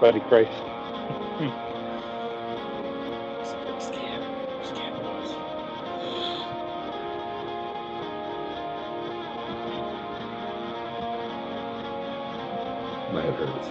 [0.00, 0.50] Buddy Christ.
[3.80, 4.22] Scan.
[4.64, 5.30] Scan boys.
[13.12, 13.68] My head hurts.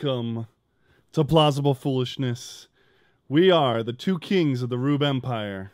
[0.00, 0.46] Welcome
[1.10, 2.68] to Plausible Foolishness.
[3.28, 5.72] We are the two kings of the Rube Empire.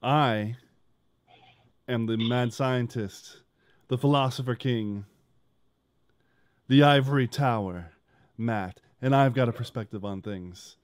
[0.00, 0.54] I
[1.88, 3.40] am the mad scientist,
[3.88, 5.04] the philosopher king,
[6.68, 7.90] the ivory tower,
[8.36, 10.76] Matt, and I've got a perspective on things.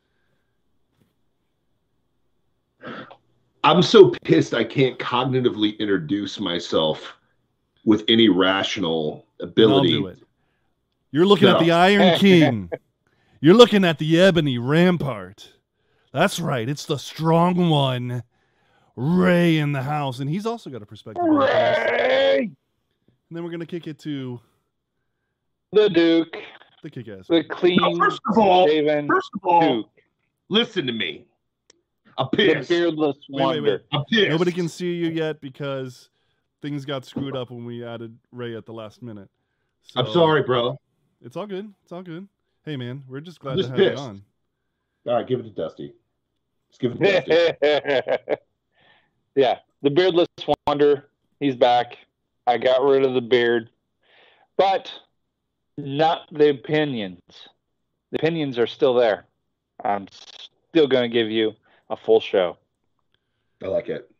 [3.62, 7.16] I'm so pissed I can't cognitively introduce myself
[7.84, 10.23] with any rational ability.
[11.14, 11.20] Do it.
[11.20, 12.70] You're looking at the Iron King.
[13.40, 15.50] You're looking at the Ebony Rampart.
[16.12, 16.68] That's right.
[16.68, 18.22] It's the strong one,
[18.96, 21.24] Ray in the house, and he's also got a perspective.
[21.26, 22.38] Ray!
[22.38, 22.56] And
[23.36, 24.40] then we're gonna kick it to
[25.72, 26.36] The Duke.
[26.82, 27.26] the kick-ass.
[27.28, 29.90] The clean No, first of all, shaven first of all, Duke.
[30.48, 31.26] listen to me.
[32.16, 32.68] I'm The pissed.
[32.68, 33.82] beardless Wait, wait, wonder.
[33.92, 34.04] wait.
[34.22, 34.28] I'm.
[34.30, 36.10] Nobody can see you yet because
[36.62, 39.28] things got screwed up when we added Ray at the last minute.
[39.96, 40.78] I'm sorry, bro.
[41.24, 41.72] It's all good.
[41.82, 42.28] It's all good.
[42.66, 44.22] Hey, man, we're just glad I'm to just have you on.
[45.06, 45.94] All right, give it to Dusty.
[46.68, 48.36] Let's give it to Dusty.
[49.34, 50.28] yeah, the beardless
[50.66, 51.08] wonder.
[51.40, 51.96] He's back.
[52.46, 53.70] I got rid of the beard,
[54.58, 54.92] but
[55.78, 57.22] not the opinions.
[58.10, 59.24] The opinions are still there.
[59.82, 61.52] I'm still going to give you
[61.88, 62.58] a full show.
[63.62, 64.10] I like it.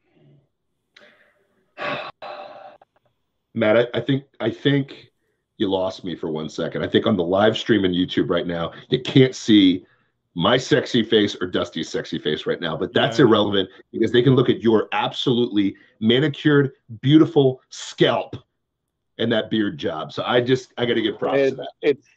[3.55, 5.11] Matt, I, I think I think
[5.59, 6.83] you lost me for one second.
[6.83, 9.87] I think on the live stream on YouTube right now, you can't see
[10.35, 14.23] my sexy face or Dusty's sexy face right now, but that's Yeah, irrelevant because they
[14.23, 16.73] can look at your absolutely manicured,
[17.03, 18.35] beautiful scalp
[19.19, 20.13] and that beard job.
[20.13, 21.69] So I just I got to give props It- to that.
[21.83, 22.09] it's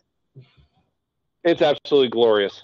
[1.43, 2.63] it's absolutely glorious.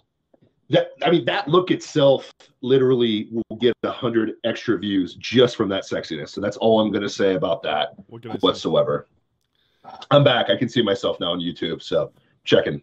[0.70, 5.70] That I mean, that look itself literally will get a hundred extra views just from
[5.70, 6.30] that sexiness.
[6.30, 7.94] So that's all I'm going to say about that.
[8.40, 9.08] whatsoever.
[9.08, 9.14] say?
[9.84, 10.08] Whatsoever.
[10.12, 10.50] I'm back.
[10.50, 11.82] I can see myself now on YouTube.
[11.82, 12.12] So
[12.44, 12.82] checking.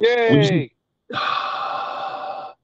[0.00, 0.70] Yay!
[1.12, 2.54] I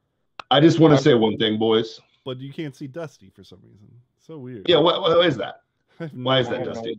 [0.61, 2.01] just want to say one thing, boys.
[2.25, 3.89] But you can't see Dusty for some reason.
[4.21, 4.69] So weird.
[4.69, 5.63] Yeah, what, what is that?
[6.01, 6.75] I have no why is that, have no.
[6.75, 6.97] Dusty?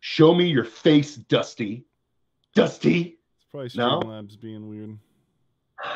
[0.00, 1.84] Show me your face, Dusty.
[2.54, 3.18] Dusty.
[3.36, 4.00] It's probably No?
[4.00, 4.98] Streamlabs being weird.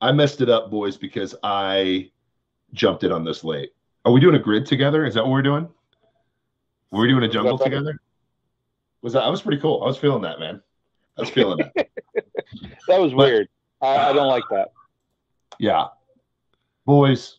[0.00, 2.10] I messed it up, boys, because I
[2.72, 3.70] jumped it on this late.
[4.04, 5.06] Are we doing a grid together?
[5.06, 5.68] Is that what we're doing?
[6.90, 7.98] We're doing a jungle together?
[9.04, 9.22] Was that?
[9.22, 9.82] I was pretty cool.
[9.82, 10.62] I was feeling that, man.
[11.18, 11.88] I was feeling that.
[12.88, 13.48] That was But- weird.
[13.82, 14.72] I, I don't like that.
[15.58, 15.88] Yeah.
[16.86, 17.38] Boys,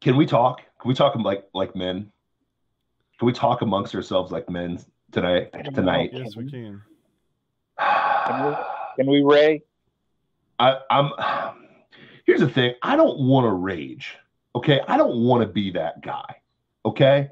[0.00, 0.62] can we talk?
[0.80, 2.10] Can we talk like like men?
[3.18, 4.80] Can we talk amongst ourselves like men
[5.12, 5.50] tonight?
[5.74, 6.10] tonight?
[6.12, 6.82] Yes, we can.
[7.78, 8.56] Can we,
[8.96, 9.62] can we Ray?
[10.58, 11.12] I, I'm
[12.24, 12.74] here's the thing.
[12.82, 14.16] I don't want to rage.
[14.56, 14.80] Okay.
[14.88, 16.36] I don't want to be that guy.
[16.84, 17.30] Okay.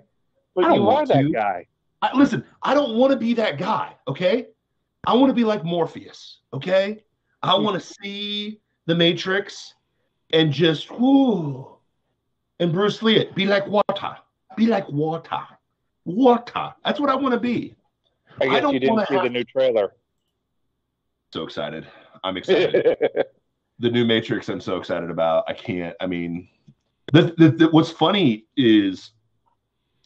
[0.54, 1.30] But I don't you are want that to.
[1.30, 1.66] guy.
[2.04, 3.94] I, listen, I don't want to be that guy.
[4.06, 4.48] Okay.
[5.06, 6.40] I want to be like Morpheus.
[6.52, 7.02] Okay.
[7.42, 9.74] I want to see the Matrix
[10.32, 11.76] and just whoo.
[12.60, 14.16] And Bruce Lee, it be like water.
[14.56, 15.40] Be like water.
[16.04, 16.74] Water.
[16.84, 17.74] That's what I want to be.
[18.40, 19.94] I I guess don't you didn't see the new trailer.
[21.32, 21.86] So excited.
[22.22, 22.96] I'm excited.
[23.78, 25.44] the new Matrix I'm so excited about.
[25.48, 25.96] I can't.
[26.00, 26.48] I mean,
[27.12, 29.12] the, the, the, what's funny is,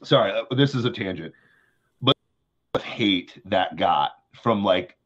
[0.04, 1.34] sorry, uh, this is a tangent,
[2.82, 4.96] hate that got from like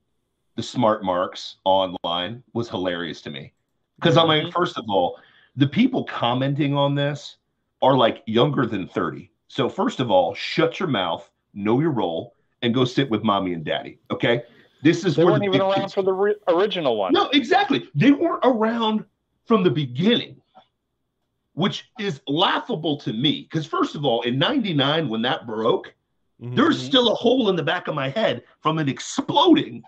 [0.57, 3.53] the smart marks online was hilarious to me.
[4.01, 4.51] Because I'm like, mm-hmm.
[4.51, 5.19] first of all,
[5.57, 7.37] the people commenting on this
[7.81, 9.31] are like younger than 30.
[9.49, 13.53] So first of all, shut your mouth, know your role, and go sit with mommy
[13.53, 13.99] and daddy.
[14.11, 14.43] Okay.
[14.83, 17.13] This is they where weren't the even around kids for the re- original one.
[17.13, 17.89] no, exactly.
[17.95, 19.05] They weren't around
[19.47, 20.41] from the beginning,
[21.55, 23.43] which is laughable to me.
[23.49, 25.95] Because, first of all, in 99, when that broke,
[26.43, 26.57] Mhm.
[26.57, 29.83] there's still a hole in the back of my head from it exploding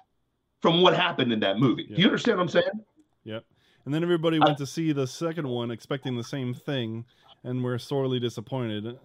[0.61, 1.85] from what happened in that movie.
[1.87, 2.85] Do you understand what I'm saying?
[3.25, 3.45] Yep.
[3.85, 7.05] And then everybody I- went to see the second one expecting the same thing
[7.43, 8.99] and were sorely disappointed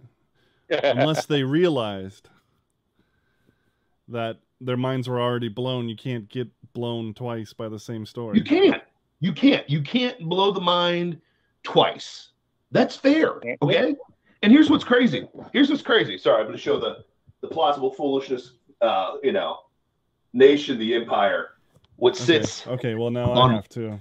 [0.69, 2.29] unless they realized
[4.07, 5.89] that their minds were already blown.
[5.89, 8.37] You can't get blown twice by the same story.
[8.37, 8.81] You can't.
[9.19, 9.69] You can't.
[9.69, 11.19] You can't blow the mind
[11.63, 12.29] twice.
[12.71, 13.41] That's fair.
[13.61, 13.95] Okay.
[14.41, 15.27] And here's what's crazy.
[15.51, 16.17] Here's what's crazy.
[16.17, 17.03] Sorry, I'm going to show the
[17.41, 18.53] the plausible foolishness.
[18.81, 19.57] Uh, you know,
[20.33, 21.50] nation, the empire,
[21.97, 22.65] what sits.
[22.65, 23.81] Okay, well now on- I have to.
[23.89, 24.00] Now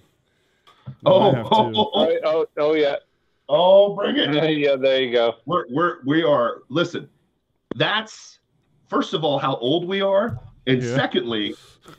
[1.05, 1.79] Oh, have oh, to.
[1.79, 2.97] oh, Oh, oh, oh, yeah.
[3.49, 4.33] oh, bring it.
[4.59, 5.35] yeah, there you go.
[5.47, 6.63] We're we're we are.
[6.69, 7.09] Listen,
[7.75, 8.39] that's
[8.89, 10.95] first of all how old we are, and Yeah.
[10.95, 11.55] secondly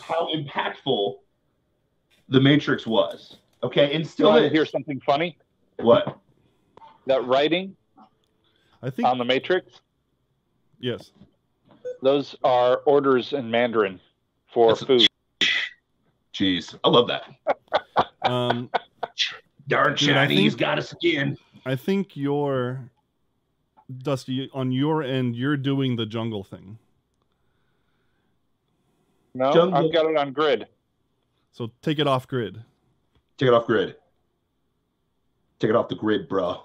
[0.00, 1.16] how impactful
[2.28, 3.36] the Matrix was.
[3.64, 4.52] Okay, and still want is.
[4.52, 5.36] hear something funny?
[5.76, 6.18] What?
[7.06, 7.76] That writing
[8.82, 9.80] I think on the Matrix,
[10.82, 11.10] yes.
[12.02, 13.98] those those are orders in Mandarin
[14.52, 15.08] for That's- food.
[16.34, 17.24] Jeez, I love that.
[18.24, 18.70] Um,
[19.66, 21.36] Darn I Chinese think- got us again.
[21.66, 22.88] I think you're
[24.04, 25.34] Dusty on your end.
[25.34, 26.78] You're doing the jungle thing.
[29.34, 29.86] No, Jungle.
[29.86, 30.68] I've got it on grid.
[31.50, 32.62] So take it off grid.
[33.38, 33.96] Take it off grid.
[35.58, 36.62] Take it off the grid, bro.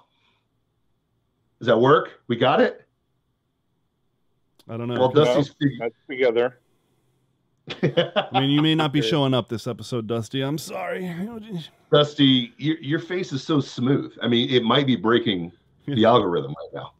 [1.58, 2.20] Does that work?
[2.28, 2.86] We got it.
[4.68, 4.98] I don't know.
[4.98, 5.78] Well, 'cause- Dusty's.
[5.78, 6.58] That's together.
[7.82, 10.40] I mean, you may not be showing up this episode, Dusty.
[10.42, 11.10] I'm sorry.
[11.92, 14.12] Dusty, your, your face is so smooth.
[14.22, 15.52] I mean, it might be breaking
[15.86, 16.92] the algorithm right now.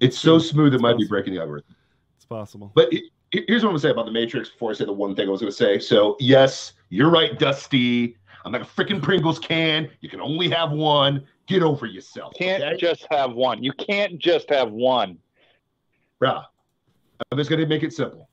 [0.00, 1.74] It's so smooth, it might be breaking the algorithm.
[2.16, 2.72] It's possible.
[2.74, 4.92] But it, it- here's what I'm gonna say about the Matrix before I say the
[4.92, 5.78] one thing I was gonna say.
[5.78, 8.16] So yes, you're right, Dusty.
[8.44, 9.90] I'm like a freaking Pringles can.
[10.00, 11.26] You can only have one.
[11.46, 12.32] Get over yourself.
[12.38, 12.76] Can't okay?
[12.78, 13.62] just have one.
[13.62, 15.18] You can't just have one.
[16.22, 16.44] Bruh,
[17.30, 18.28] I'm just gonna make it simple.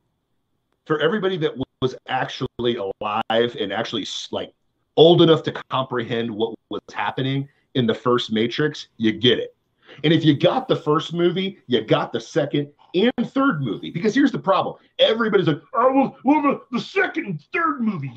[0.86, 4.54] For everybody that was actually alive and actually like
[4.96, 9.56] old enough to comprehend what was happening in the first Matrix, you get it.
[10.04, 13.92] And if you got the first movie, you got the second and third movie.
[13.92, 18.14] Because here's the problem: everybody's like, "Oh, well, well the, the second and third movie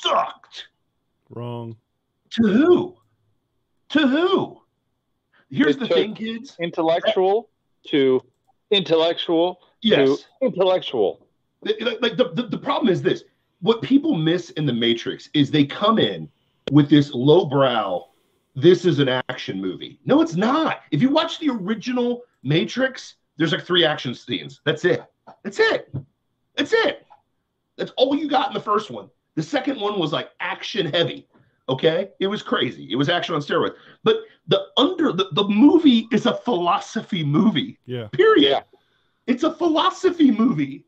[0.00, 0.68] sucked."
[1.30, 1.76] Wrong.
[2.30, 2.96] To who?
[3.90, 4.62] To who?
[5.50, 6.56] Here's It the thing, kids.
[6.60, 7.50] Intellectual
[7.88, 8.20] to
[8.70, 10.24] intellectual Yes.
[10.40, 11.26] to intellectual.
[11.62, 13.24] like like the, the, the problem is this.
[13.60, 16.28] What people miss in the matrix is they come in
[16.70, 18.06] with this lowbrow
[18.58, 20.00] this is an action movie.
[20.06, 20.80] No it's not.
[20.90, 24.60] If you watch the original matrix there's like three action scenes.
[24.64, 25.04] That's it.
[25.44, 25.94] That's it.
[26.56, 27.06] That's it.
[27.76, 29.10] That's all you got in the first one.
[29.34, 31.28] The second one was like action heavy
[31.68, 32.10] okay?
[32.20, 32.88] It was crazy.
[32.90, 33.74] It was action on steroids.
[34.04, 34.18] But
[34.48, 37.78] the under the, the movie is a philosophy movie.
[37.86, 38.08] Yeah.
[38.08, 38.50] period.
[38.50, 38.60] Yeah.
[39.26, 40.84] It's a philosophy movie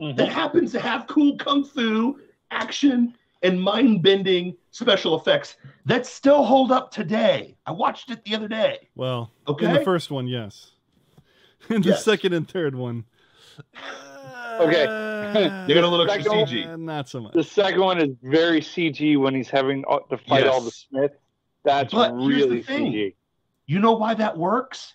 [0.00, 0.16] Mhm.
[0.16, 2.18] that happens to have cool kung fu
[2.50, 5.56] action and mind bending special effects
[5.86, 7.56] that still hold up today.
[7.66, 8.88] I watched it the other day.
[8.94, 9.66] Well, Okay.
[9.66, 10.72] in the first one, yes.
[11.68, 12.04] In the Yes.
[12.04, 13.04] second and third one.
[14.60, 14.86] Okay.
[14.86, 16.66] uh, They got a little extra CG.
[16.66, 17.32] uh, not so much.
[17.34, 20.86] The second one is very CG when he's having to fight all the Yes.
[20.90, 21.14] Smiths.
[21.64, 22.92] That's But here's the really thing.
[22.92, 23.14] CG.
[23.66, 24.94] You know why that works?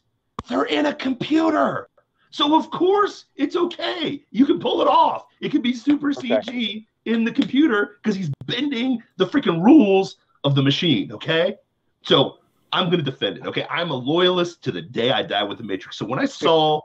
[0.49, 1.89] They're in a computer.
[2.35, 4.21] So of course it's okay.
[4.29, 5.27] You can pull it off.
[5.39, 6.35] It can be super Okay.
[6.35, 11.13] CG in the computer because he's bending the freaking rules of the machine.
[11.13, 11.55] Okay.
[12.01, 12.39] So
[12.73, 13.45] I'm gonna defend it.
[13.45, 13.65] Okay.
[13.69, 15.95] I'm a loyalist to the day I die with the Matrix.
[15.95, 16.81] So when I saw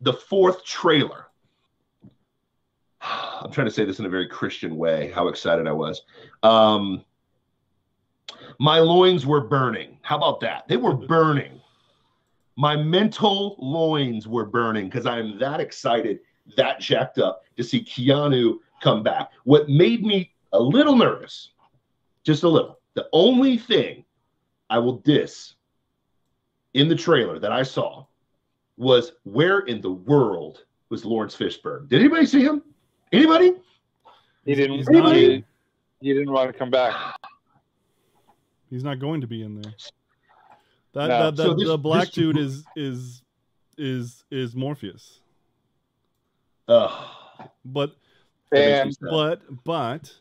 [0.00, 1.26] the fourth trailer,
[3.00, 6.02] I'm trying to say this in a very Christian way, how excited I was.
[6.44, 7.04] Um,
[8.60, 9.98] my loins were burning.
[10.02, 10.68] How about that?
[10.68, 11.61] They were burning.
[12.56, 16.20] My mental loins were burning because I am that excited,
[16.56, 19.30] that jacked up to see Keanu come back.
[19.44, 21.52] What made me a little nervous,
[22.24, 24.04] just a little, the only thing
[24.68, 25.54] I will diss
[26.74, 28.06] in the trailer that I saw
[28.76, 31.88] was where in the world was Laurence Fishburne?
[31.88, 32.62] Did anybody see him?
[33.12, 33.52] Anybody?
[34.44, 34.78] He didn't.
[34.78, 35.44] He's He, didn't-
[36.00, 36.94] he didn't want to come back.
[38.68, 39.72] He's not going to be in there.
[40.94, 41.18] That, No.
[41.24, 43.22] that, that So this- the black this- dude is is
[43.78, 45.20] is is Morpheus.
[46.68, 47.08] Ugh.
[47.64, 47.96] But
[48.50, 50.14] That makes me And but but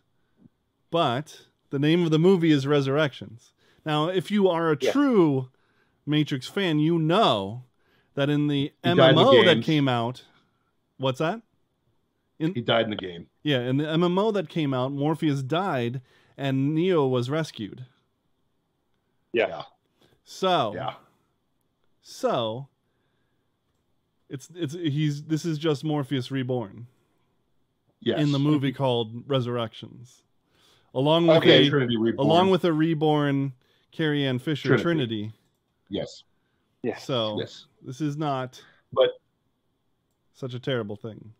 [0.90, 3.54] but the name of the movie is Resurrections.
[3.86, 4.92] Now, if you are a Yeah.
[4.92, 5.50] true
[6.06, 7.63] Matrix fan, you know
[8.16, 10.25] that in the He died in the MMO that came out,
[10.98, 11.42] what's that?
[12.40, 13.28] he died in the game.
[13.44, 16.01] Yeah, in the MMO that came out, Morpheus died
[16.38, 17.86] and Neo was rescued.
[19.34, 19.63] yeah,
[20.34, 20.94] So Yeah.
[22.02, 22.70] so
[24.30, 26.88] it's it's he's this is just Morpheus reborn
[28.00, 28.22] Yes.
[28.22, 30.24] in the movie called Resurrections,
[30.96, 32.26] along with Okay, a Trinity Reborn.
[32.26, 33.52] along with a reborn
[33.92, 34.84] Carrie Ann Fisher Trinity.
[34.84, 35.34] Trinity.
[35.90, 36.24] yes.
[36.82, 37.04] yes.
[37.06, 37.66] So Yes.
[37.82, 39.20] this is not But
[40.34, 41.34] such a terrible thing.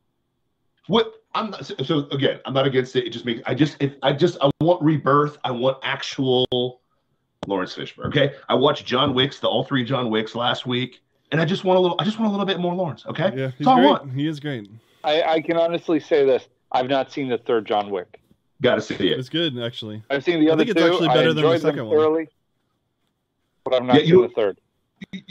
[0.88, 3.06] What I'm not, so- so again, I'm not against it.
[3.08, 5.38] It just makes I just if I just I want rebirth.
[5.46, 6.81] I want actual
[7.48, 8.06] Laurence Fishburne.
[8.08, 11.64] Okay, I watched John Wicks, the all three John Wicks last week, and I just
[11.64, 11.98] want a little.
[12.00, 13.06] I just want a little bit more Lawrence.
[13.08, 13.90] Okay, Yeah, he's That's all I great.
[13.90, 14.14] want.
[14.14, 14.70] He is great.
[15.04, 18.20] I, I can honestly say this: I've not seen the third John Wick.
[18.62, 19.18] got to see it.
[19.20, 20.04] It's good actually.
[20.12, 20.92] I've seen the other I other think it's two.
[20.94, 21.98] actually better than the enjoyed them second one.
[21.98, 22.28] thoroughly,
[23.64, 24.58] but I'm not Yeah, you seen know- the third.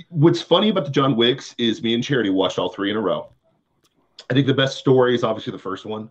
[0.09, 3.01] What's funny about the John Wicks is me and Charity watched all three in a
[3.01, 3.29] row.
[4.29, 6.11] I think the best story is obviously the first one.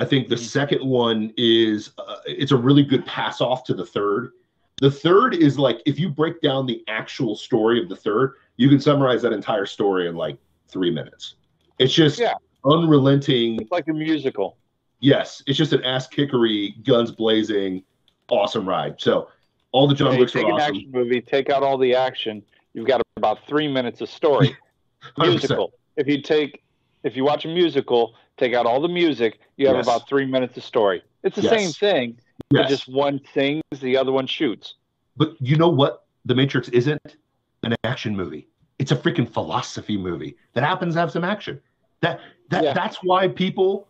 [0.00, 0.40] I think the Mhm.
[0.40, 4.32] second one is uh, it's a really good pass off to the third.
[4.80, 8.68] The third is like if you break down the actual story of the third, you
[8.68, 10.36] can summarize that entire story in like
[10.68, 11.36] three minutes.
[11.78, 12.34] It's just Yeah.
[12.64, 13.60] unrelenting.
[13.60, 14.58] It's like a musical.
[15.00, 17.84] Yes, it's just an ass kickery, guns blazing,
[18.28, 19.00] awesome ride.
[19.00, 19.28] So
[19.72, 20.76] all the John Hey, Wicks are an awesome.
[20.76, 22.42] action movie, take out all the action.
[22.74, 24.54] You've got about three minutes of story.
[25.18, 25.72] musical.
[25.96, 26.62] If you take,
[27.02, 29.86] if you watch a musical, take out all the music, you have Yes.
[29.86, 31.02] about three minutes of story.
[31.22, 31.50] It's the Yes.
[31.50, 32.18] same thing.
[32.52, 32.68] Yes.
[32.70, 34.74] Just one sings, the other one shoots.
[35.16, 36.04] But you know what?
[36.24, 37.16] The Matrix isn't
[37.62, 38.48] an action movie.
[38.78, 41.60] It's a freaking philosophy movie that happens to have some action.
[42.02, 42.72] That that Yeah.
[42.74, 43.88] that's why people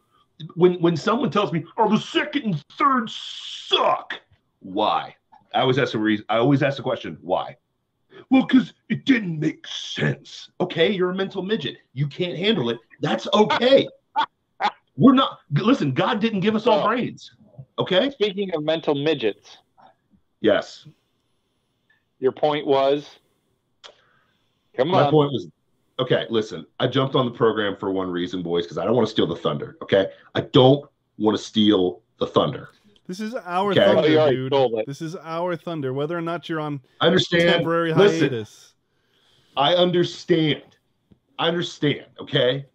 [0.55, 4.21] when when someone tells me, "Oh, the second and third suck,"
[4.61, 5.17] why?
[5.55, 6.25] I always ask the reason.
[6.29, 7.57] I always ask the question, why?
[8.31, 10.51] Well, because it didn't make sense.
[10.61, 11.79] Okay, you're a mental midget.
[11.95, 12.79] You can't handle it.
[13.01, 13.89] That's okay.
[14.97, 15.41] We're not.
[15.51, 16.87] Listen, God didn't give us all Oh.
[16.87, 17.33] brains.
[17.79, 18.11] Okay.
[18.11, 19.59] Speaking of mental midgets,
[20.41, 20.87] Yes.
[22.19, 23.09] your point was.
[24.77, 25.05] Come My on.
[25.05, 25.49] My point was
[25.99, 29.07] okay, listen, I jumped on the program for one reason, boys, because I don't want
[29.07, 29.77] to steal the thunder.
[29.83, 30.11] Okay.
[30.35, 30.85] I don't
[31.19, 32.69] want to steal the thunder.
[33.07, 33.85] This is our Okay.
[33.85, 34.87] Oh, thunder, you already dude.
[34.87, 35.93] This is our thunder.
[35.95, 37.45] Whether or not you're on I understand.
[37.49, 38.75] temporary Listen, hiatus.
[39.57, 40.63] I understand.
[41.39, 42.07] I understand.
[42.21, 42.67] Okay.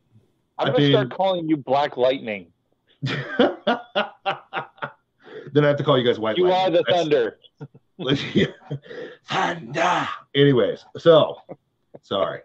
[0.57, 2.47] I'm I've going to been- start calling you Black Lightning.
[5.51, 6.37] then I have to call you guys white.
[6.37, 6.83] You are Lightning.
[6.87, 7.39] the thunder.
[8.01, 8.55] Thunder.
[9.29, 10.07] thunder.
[10.33, 11.37] Anyways, so
[12.01, 12.41] sorry.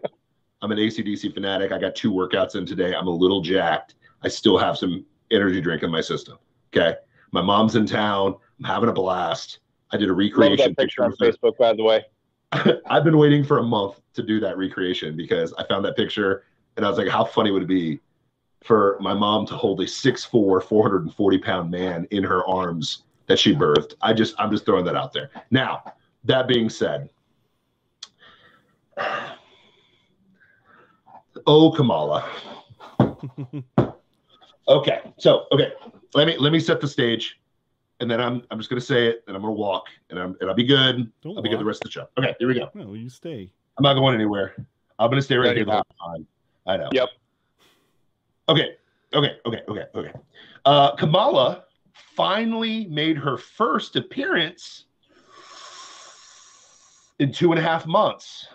[0.61, 1.71] I'm an ACDC fanatic.
[1.71, 2.93] I got two workouts in today.
[2.93, 3.95] I'm a little jacked.
[4.23, 6.37] I still have some energy drink in my system.
[6.75, 6.95] Okay.
[7.31, 8.35] My mom's in town.
[8.59, 9.59] I'm having a blast.
[9.91, 11.13] I did a recreation that picture on.
[11.13, 12.05] Facebook, by the way.
[12.87, 16.43] I've been waiting for a month to do that recreation because I found that picture
[16.75, 17.99] and I was like, how funny would it be
[18.63, 23.53] for my mom to hold a 6'4, 440 pound man in her arms that she
[23.55, 23.93] birthed?
[24.01, 25.29] I just, I'm just throwing that out there.
[25.51, 25.83] Now,
[26.23, 27.09] that being said,
[31.47, 32.29] oh, Kamala.
[34.69, 35.71] Okay, so okay,
[36.13, 37.39] let me let me set the stage,
[38.01, 40.49] and then I'm I'm just gonna say it, and I'm gonna walk, and I'm and
[40.49, 41.09] I'll be good.
[41.21, 42.07] Don't I'll be good the rest of the show.
[42.17, 42.69] Okay, here we go.
[42.73, 43.49] No, you stay.
[43.77, 44.55] I'm not going anywhere.
[44.99, 46.27] I'm gonna stay right Ready here the whole time.
[46.65, 46.89] I know.
[46.91, 47.09] Yep.
[48.49, 48.75] Okay.
[49.13, 49.37] Okay.
[49.45, 49.61] Okay.
[49.67, 49.83] Okay.
[49.95, 50.11] Okay.
[50.65, 51.65] Uh, Kamala
[52.15, 54.85] finally made her first appearance
[57.19, 58.47] in two and a half months.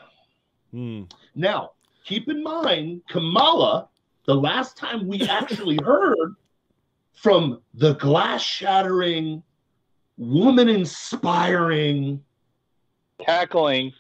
[0.73, 1.03] Hmm.
[1.35, 1.73] Now,
[2.05, 3.89] keep in mind, Kamala,
[4.27, 6.35] the last time we actually heard
[7.15, 9.43] from the glass shattering,
[10.17, 12.23] woman inspiring,
[13.21, 13.93] Cackling.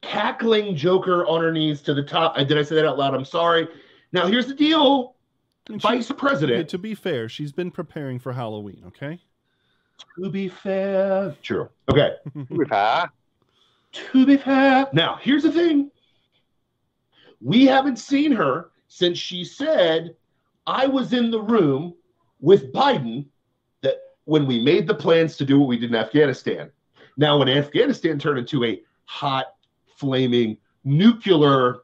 [0.00, 2.36] cackling Joker on her knees to the top.
[2.36, 3.14] Did I say that out loud?
[3.14, 3.68] I'm sorry.
[4.12, 5.15] Now here's the deal,
[5.68, 6.68] And she- Vice okay, President.
[6.68, 8.82] to be fair, she's been preparing for Halloween.
[8.88, 9.20] Okay.
[10.22, 11.68] To be fair, true.
[11.90, 12.16] Okay.
[12.70, 13.08] Ah,
[13.92, 14.86] To be fair.
[14.92, 15.90] Now here's the thing.
[17.40, 20.14] We haven't seen her since she said,
[20.66, 21.94] "I was in the room
[22.40, 23.26] with Biden."
[23.82, 26.70] That when we made the plans to do what we did in Afghanistan.
[27.16, 29.46] Now, when Afghanistan turned into a hot,
[29.96, 31.76] flaming nuclear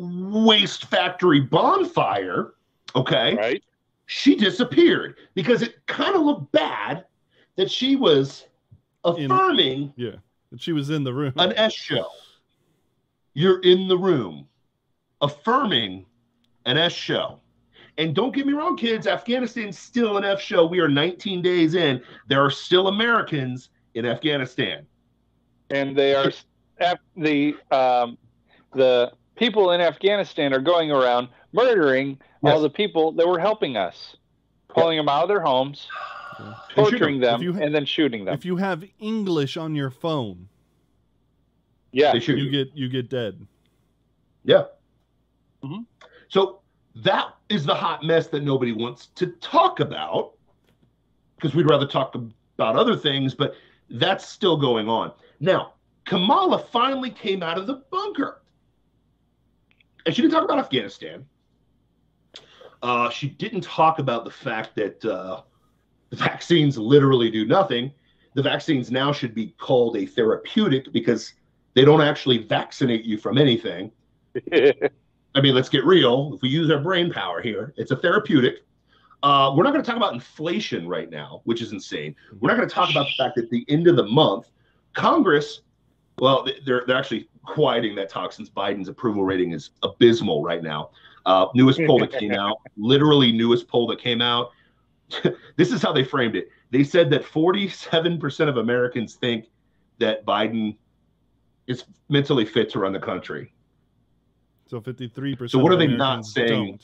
[0.00, 2.54] waste factory bonfire,
[2.96, 3.62] okay, right?
[4.06, 7.04] she disappeared because it kind of looked bad
[7.56, 8.46] that she was
[9.16, 10.16] In- affirming Yeah.
[10.50, 11.32] That she was in the room.
[11.36, 12.06] an S show.
[13.34, 14.48] You're in the room
[15.20, 16.06] affirming
[16.66, 17.38] an S show.
[17.98, 20.64] And don't get me wrong, kids, Afghanistan's still an F show.
[20.66, 22.02] We are 19 days in.
[22.28, 24.86] There are still Americans in Afghanistan.
[25.70, 26.32] And they are
[26.80, 28.16] Af- the um,
[28.74, 34.14] the people in Afghanistan are going around murdering all the people that were helping us,
[34.68, 35.88] pulling them out of their homes,
[36.38, 36.54] Yeah.
[36.70, 37.40] Torturing them.
[37.40, 38.32] them, If you- and then shooting them.
[38.34, 40.48] If you have English on your phone,
[41.92, 42.50] yeah, They shoot you you.
[42.50, 43.46] get you get dead.
[44.44, 44.64] Yeah.
[45.62, 45.84] Mhm.
[46.28, 46.60] So
[46.94, 50.32] that is the hot mess that nobody wants to talk about
[51.36, 53.54] because we'd rather talk about other things, but
[53.90, 55.12] that's still going on.
[55.40, 55.74] Now,
[56.06, 58.39] Kamala finally came out of the bunker.
[60.06, 61.26] And she didn't talk about Afghanistan.
[62.82, 65.42] Uh, she didn't talk about the fact that uh,
[66.08, 67.92] the vaccines literally do nothing.
[68.34, 71.34] The vaccines now should be called a therapeutic because
[71.74, 73.92] they don't actually vaccinate you from anything.
[74.52, 76.32] I mean, let's get real.
[76.34, 78.64] If we use our brain power here, it's a therapeutic.
[79.22, 82.16] Uh, we're not going to talk about inflation right now, which is insane.
[82.40, 84.50] We're not going to talk about the fact that at the end of the month,
[84.94, 85.60] Congress,
[86.20, 90.90] well, they're they're actually quieting that talk since Biden's approval rating is abysmal right now.
[91.26, 94.50] Uh, newest poll that came out, literally newest poll that came out.
[95.56, 96.48] this is how they framed it.
[96.70, 99.46] They said that 47% of Americans think
[99.98, 100.76] that Biden
[101.66, 103.52] is mentally fit to run the country.
[104.66, 105.50] So 53%.
[105.50, 106.78] So what of are they not saying?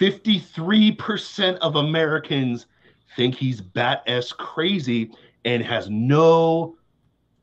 [0.00, 0.12] don't.
[0.12, 2.66] 53% of Americans
[3.16, 5.10] think he's bat s crazy
[5.44, 6.76] and has no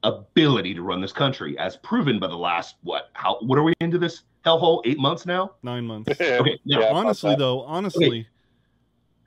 [0.04, 3.10] ability to run this country, as proven by the last what?
[3.14, 3.38] How?
[3.42, 4.82] What are we into this hellhole?
[4.86, 5.54] Eight months now.
[5.64, 6.10] Nine months.
[6.22, 8.28] Okay, now, Yeah, honestly, though, honestly,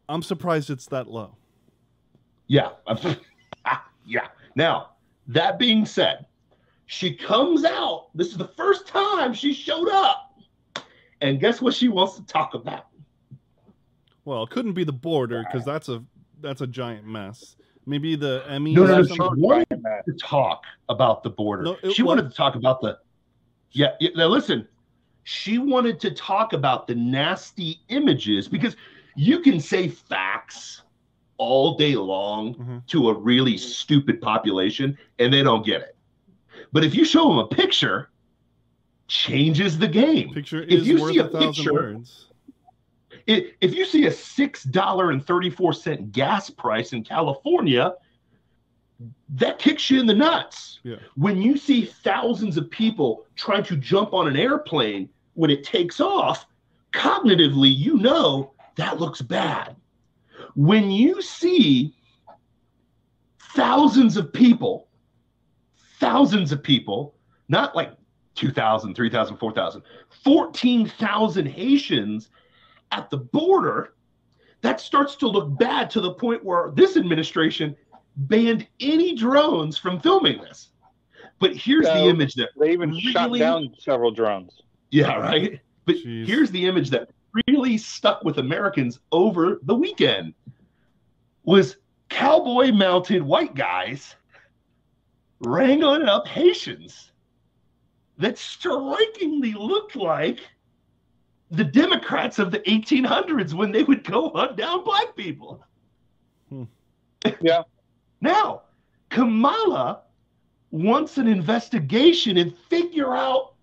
[0.08, 1.36] I'm surprised it's that low.
[2.46, 2.70] Yeah.
[4.06, 4.26] Yeah.
[4.54, 4.90] Now,
[5.28, 6.26] that being said,
[6.86, 8.08] she comes out.
[8.14, 10.38] This is the first time she showed up.
[11.20, 12.88] And guess what she wants to talk about?
[14.24, 16.04] Well, it couldn't be the border because that's a
[16.40, 17.56] that's a giant mess.
[17.86, 18.74] Maybe the Emmy.
[18.74, 19.68] No, no, no, she wanted
[20.06, 21.62] to talk about the border.
[21.62, 22.98] No, she wanted to talk about the.
[23.72, 24.10] Yeah, yeah.
[24.16, 24.66] Now listen,
[25.24, 28.76] she wanted to talk about the nasty images because
[29.16, 30.82] you can say facts
[31.36, 32.86] all day long Mhm.
[32.86, 35.96] to a really stupid population and they don't get it.
[36.72, 38.10] But if you show them a picture,
[39.08, 40.32] changes the game.
[40.32, 42.26] Picture If is you see a picture- words.
[43.26, 47.94] If you see a six dollar and thirty four cent gas price in California,
[49.30, 50.80] that kicks you in the nuts.
[50.82, 50.96] Yeah.
[51.16, 56.00] When you see thousands of people trying to jump on an airplane when it takes
[56.00, 56.46] off,
[56.92, 59.76] cognitively you know that looks bad.
[60.54, 61.94] When you see
[63.54, 64.88] thousands of people,
[65.98, 67.14] thousands of people,
[67.48, 67.92] not like
[68.34, 69.82] 2,000, 3,000, 4,000,
[70.24, 72.30] 14,000 Haitians
[72.94, 73.94] at the border,
[74.62, 77.76] that starts to look bad to the point where this administration
[78.16, 80.68] banned any drones from filming this.
[81.40, 84.62] But here's the image that, They even shot down several drones.
[84.90, 85.60] yeah, right?
[85.84, 86.26] But Jeez.
[86.26, 87.10] here's the image that
[87.48, 90.32] really stuck with Americans over the weekend
[91.42, 91.76] was
[92.08, 94.14] cowboy mounted white guys
[95.40, 97.10] wrangling up Haitians
[98.18, 100.38] that strikingly looked like
[101.54, 105.62] the Democrats of the 1800s when they would go hunt down black people.
[106.48, 106.64] Hmm.
[107.40, 107.62] Yeah.
[108.20, 108.62] Now,
[109.10, 110.02] Kamala
[110.70, 113.54] wants an investigation and figure out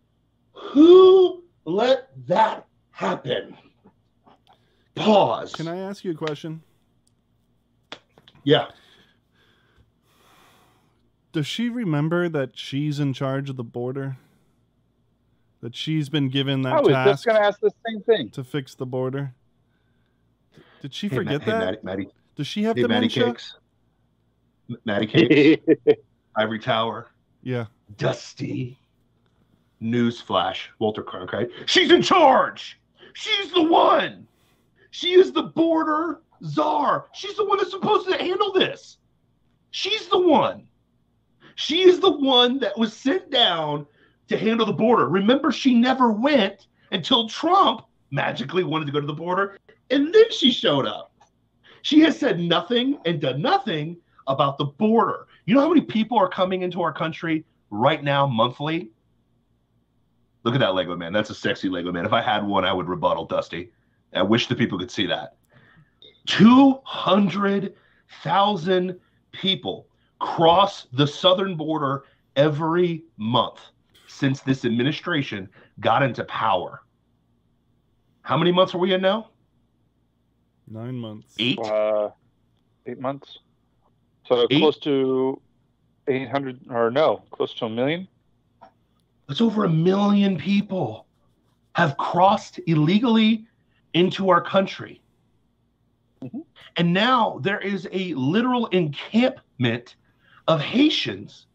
[0.54, 3.58] who let that happen.
[4.96, 5.54] Pause.
[5.56, 6.62] Can I ask you a question?
[8.44, 8.68] Yeah.
[11.32, 14.18] Does she remember that she's in charge of the border?
[15.62, 18.30] That she's been given that I was just task going to ask the same thing.
[18.32, 19.34] to fix the border?
[20.82, 21.60] Did she Hey, Ma- forget hey, that?
[21.60, 23.26] Maddie, Maddie, Does she have hey, Maddie dementia?
[23.26, 23.56] Cakes.
[24.70, 25.06] M- Maddie
[25.78, 26.02] Cakes.
[26.36, 27.12] Ivory Tower.
[27.44, 27.66] Yeah.
[27.98, 28.80] Dusty.
[29.82, 30.68] Newsflash.
[30.80, 31.50] Walter Cronkite.
[31.68, 32.80] She's in charge.
[33.14, 34.28] She's the one.
[34.92, 37.06] She is the border czar.
[37.14, 38.98] She's the one that's supposed to handle this.
[39.72, 40.68] She's the one.
[41.56, 43.86] She is the one that was sent down
[44.28, 45.08] to handle the border.
[45.08, 49.58] Remember, she never went until Trump magically wanted to go to the border,
[49.90, 51.12] and then she showed up.
[51.82, 55.28] She has said nothing and done nothing about the border.
[55.46, 58.92] You know how many people are coming into our country right now monthly?
[60.44, 61.14] Look at that Lego man.
[61.14, 62.06] That's a sexy Lego man.
[62.06, 63.72] If I had one, I would rebuttal Dusty.
[64.14, 65.38] I wish the people could see that.
[66.28, 69.00] 200,000
[69.32, 69.88] people
[70.20, 72.04] cross the southern border
[72.36, 73.60] every month
[74.12, 76.84] since this administration got into power.
[78.24, 79.30] How many months are we in now?
[80.68, 81.34] Nine months.
[81.40, 81.60] Eight?
[81.60, 82.10] uh,
[82.86, 83.40] eight months.
[84.28, 84.60] So Eight?
[84.60, 85.42] close to
[86.08, 88.08] 800, or no, close to a million.
[89.28, 91.08] That's over a million people
[91.76, 93.46] have crossed illegally
[93.94, 95.02] into our country.
[96.22, 96.44] Mhm.
[96.78, 99.96] And now there is a literal encampment
[100.48, 101.48] of Haitians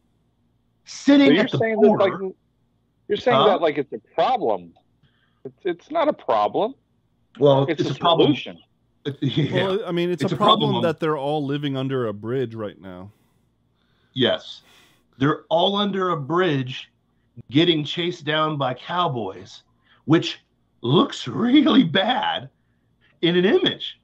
[0.85, 2.19] sitting you're at the border.
[2.25, 2.35] like
[3.09, 3.47] you're saying Huh?
[3.49, 4.73] that like it's a problem.
[5.45, 6.75] It's it's not a problem.
[7.39, 8.29] well, It's, it's, a, a problem.
[8.29, 8.59] solution.
[9.21, 9.67] Yeah.
[9.69, 12.13] Well, I mean, it's, It's a, a problem problem that they're all living under a
[12.13, 13.13] bridge right now.
[14.15, 14.63] Yes.
[15.19, 16.91] They're all under a bridge
[17.51, 19.63] getting chased down by cowboys,
[20.07, 20.41] which
[20.81, 22.49] looks really bad
[23.23, 24.01] in an image.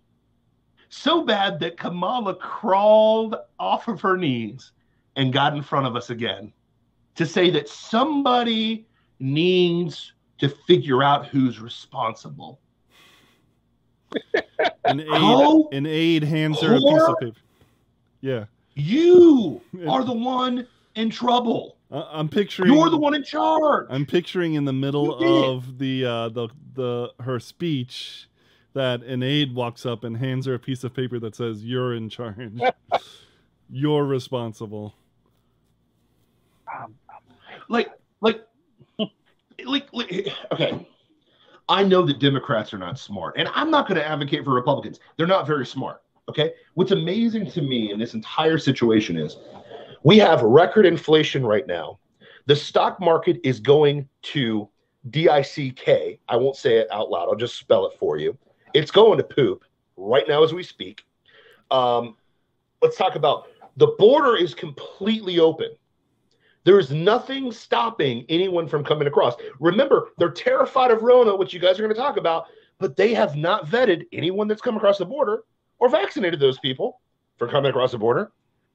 [0.89, 4.71] So bad that Kamala crawled off of her knees
[5.17, 6.53] and got in front of us again
[7.17, 8.87] to say that somebody
[9.23, 12.61] needs to figure out who's responsible.
[14.85, 17.39] An aide, an aide hands her a piece of paper.
[18.21, 21.77] Yeah, You are the one in trouble.
[21.91, 22.73] I'm picturing.
[22.73, 23.87] You're the one in charge.
[23.91, 25.45] I'm picturing in the middle You did it.
[25.51, 28.29] of the uh, the the her speech
[28.73, 31.95] that an aide walks up and hands her a piece of paper that says "You're
[31.95, 32.37] in charge.
[33.71, 34.95] You're responsible."
[37.69, 37.91] like like
[39.67, 40.87] like, like okay.
[41.69, 45.01] I know that democrats are not smart and i'm not going to advocate for republicans.
[45.17, 46.53] They're not very smart okay?
[46.75, 49.37] What's amazing to me in this entire situation is
[50.03, 51.99] we have record inflation right now.
[52.47, 54.69] The stock market is going to
[55.11, 55.29] dick
[56.29, 58.37] i won't say it out loud i'll just spell it for you.
[58.73, 59.65] It's going to poop
[59.97, 61.05] right now as we speak.
[61.73, 62.17] Um,
[62.81, 65.71] let's talk about the border is completely open
[66.65, 69.35] there is nothing stopping anyone from coming across.
[69.61, 72.47] Remember, they're terrified of Rona, which you guys are going to talk about,
[72.79, 75.43] but they have not vetted anyone that's come across the border
[75.79, 77.01] or vaccinated those people
[77.37, 78.31] for coming across the border.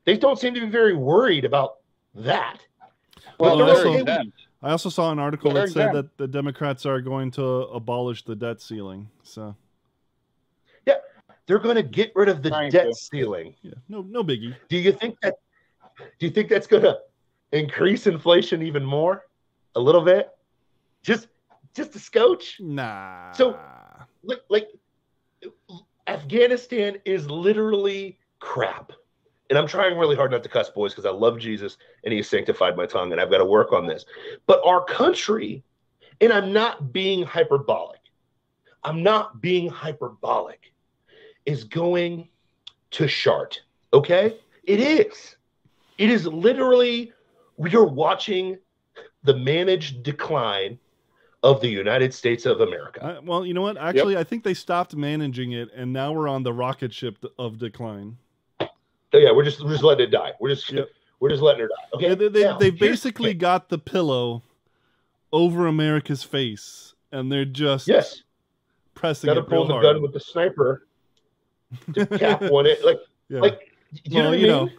[0.05, 1.77] They don't seem to be very worried about
[2.15, 2.59] that.
[3.39, 4.37] Well, Well, they're also- exempt.
[4.63, 6.17] I also saw an article They're that said exempt.
[6.17, 9.07] that the Democrats are going to abolish the debt ceiling.
[9.21, 9.55] So
[10.87, 10.95] yeah,
[11.45, 12.93] They're going to get rid of the Trying debt to.
[12.95, 13.55] ceiling.
[13.61, 14.55] yeah, no no biggie.
[14.67, 15.35] Do you think that?
[16.19, 16.97] Do you think that's going to
[17.51, 19.25] increase inflation even more?
[19.75, 20.29] A little bit,
[21.03, 21.27] just
[21.73, 22.57] just a scotch.
[22.59, 23.31] Nah.
[23.31, 23.57] So-
[24.23, 24.69] like like
[26.07, 28.91] Afghanistan is literally crap.
[29.49, 32.21] And I'm trying really hard not to cuss boys because I love Jesus and he
[32.21, 34.05] sanctified my tongue and I've got to work on this.
[34.45, 35.63] But our country,
[36.19, 37.99] and I'm not being hyperbolic.
[38.83, 40.73] I'm not being hyperbolic.
[41.45, 42.27] Is going
[42.91, 43.61] to shart.
[43.93, 44.37] Okay?
[44.63, 45.37] It is.
[45.97, 47.13] It is literally
[47.57, 48.57] we are watching
[49.23, 50.79] the managed decline
[51.43, 53.03] of the United States of America.
[53.03, 53.77] I, well, you know what?
[53.77, 57.57] Actually, I think they stopped managing it, and now we're on the rocket ship of
[57.59, 58.17] decline.
[58.61, 60.33] Oh yeah, we're just we're just letting it die.
[60.39, 60.89] We're just Yep.
[61.19, 61.95] we're just letting her die.
[61.95, 62.09] Okay.
[62.09, 63.37] Yeah, they, they, now, they've basically thing.
[63.37, 64.43] got the pillow
[65.31, 68.23] over America's face, and they're just yes.
[68.95, 69.83] pressing Gotta it real pull the hard.
[69.83, 70.87] gun with the sniper
[71.93, 72.83] to cap one it.
[72.83, 73.39] Like yeah.
[73.39, 73.71] like
[74.03, 74.65] you know well, what I you mean?
[74.65, 74.69] know,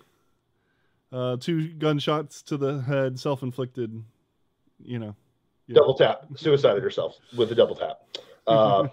[1.12, 4.02] uh, two gunshots to the head, self-inflicted.
[4.82, 5.16] You know,
[5.66, 5.74] yeah.
[5.74, 6.24] Double tap.
[6.36, 7.98] Suicided herself with a double tap.
[8.46, 8.86] Uh,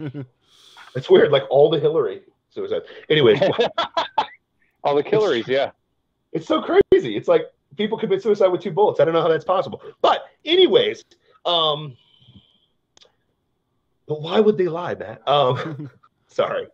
[0.95, 1.31] it's weird.
[1.31, 2.81] Like all the Hillary suicide.
[3.09, 3.39] Anyways,
[4.83, 5.71] All the killeries, yeah.
[6.31, 7.17] it's so crazy.
[7.17, 8.99] It's like people commit suicide with two bullets.
[8.99, 9.81] I don't know how that's possible.
[10.01, 11.03] But anyways,
[11.43, 11.97] um,
[14.07, 15.27] but why would they lie, Matt?
[15.27, 15.89] Um,
[16.27, 16.67] sorry.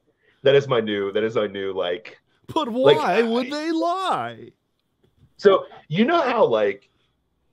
[0.43, 1.11] That is my new.
[1.13, 2.17] That is my new like.
[2.53, 4.51] but Like, why would I- they lie?
[5.41, 6.87] So you know how like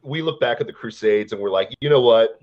[0.02, 2.38] we look back at the Crusades and we're like, you know what?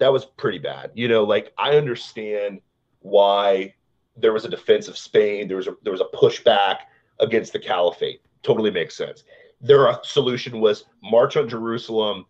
[0.00, 0.90] That was pretty bad.
[0.92, 2.60] You know, like I understand
[3.00, 3.72] why
[4.18, 5.48] there was a defense of Spain.
[5.48, 6.80] There was a there was a pushback
[7.20, 8.20] against the caliphate.
[8.42, 9.24] Totally makes sense.
[9.62, 12.26] Their uh, solution was march on Jerusalem,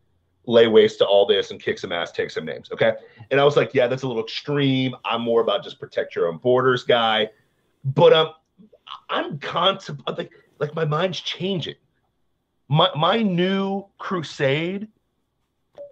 [0.47, 2.71] lay waste to all this, and kick some ass, take some names.
[2.71, 2.93] Okay.
[3.33, 4.95] And I was like, yeah, that's a little extreme.
[5.05, 7.31] I'm more about just protect your own borders guy.
[7.85, 8.29] But um,
[9.11, 11.75] I'm contemplating like like my mind's changing
[12.69, 14.89] my my new crusade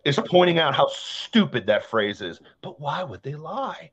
[0.04, 2.40] is pointing out how stupid that phrase is.
[2.61, 3.90] But why would they lie?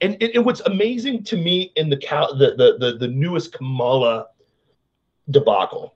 [0.00, 3.52] And, and, and what's amazing to me in the, Cal, the, the the the newest
[3.52, 4.26] Kamala
[5.30, 5.94] debacle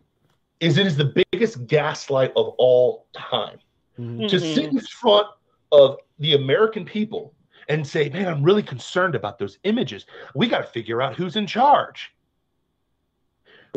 [0.61, 3.59] is it is the biggest gaslight of all time
[3.99, 4.29] Mhm.
[4.29, 5.27] to sit in front
[5.73, 7.35] of the American people
[7.69, 10.07] and say, "Man, I'm really concerned about those images.
[10.35, 12.15] We got to figure out who's in charge."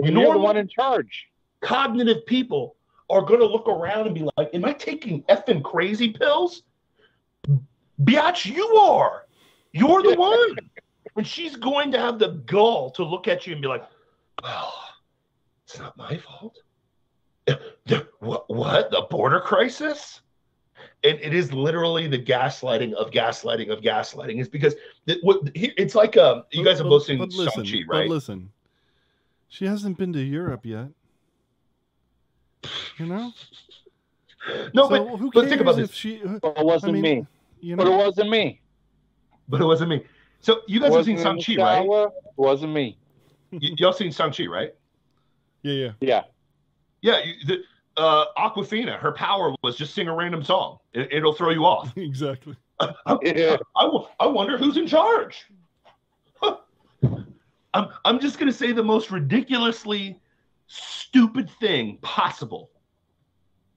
[0.02, 1.30] You're the one in charge.
[1.64, 2.76] Cognitive people
[3.10, 6.64] are going to look around and be like, Am I taking effing crazy pills?
[8.04, 9.26] Biatch, you are.
[9.72, 10.56] You're the one.
[11.16, 13.84] And she's going to have the gall to look at you and be like,
[14.42, 14.74] Well,
[15.66, 16.58] it's not my fault.
[17.86, 18.50] The- What?
[18.50, 18.92] what?
[18.92, 20.22] The border crisis?
[21.04, 24.40] And it is literally the gaslighting of gaslighting of gaslighting.
[24.40, 28.10] Is because it, what, it's like um, you guys have both seen Shang-Chi, but right?
[28.10, 28.50] listen,
[29.50, 30.88] she hasn't been to Europe yet.
[32.98, 33.32] You know,
[34.74, 35.94] No, so but who but think about if this.
[35.94, 36.22] she?
[36.42, 37.28] But it wasn't I mean, me.
[37.62, 37.84] You know?
[37.84, 38.62] But it wasn't me.
[39.48, 40.06] but it wasn't me.
[40.42, 41.86] So you guys have wasn't seen in Shang-Chi, right?
[41.86, 42.98] It wasn't me.
[43.52, 44.74] Y- y'all seen Shang-Chi, right?
[45.64, 46.22] yeah, yeah, Yeah.
[47.02, 50.78] Yeah, you, the, uh, Awkwafina, her power was just sing a random song.
[50.94, 51.92] It, it'll throw you off.
[51.98, 52.56] exactly.
[52.80, 53.58] I, Yeah.
[53.76, 55.46] I, I wonder who's in charge.
[57.76, 60.20] I'm I'm just gonna say the most ridiculously
[60.68, 62.72] stupid thing possible,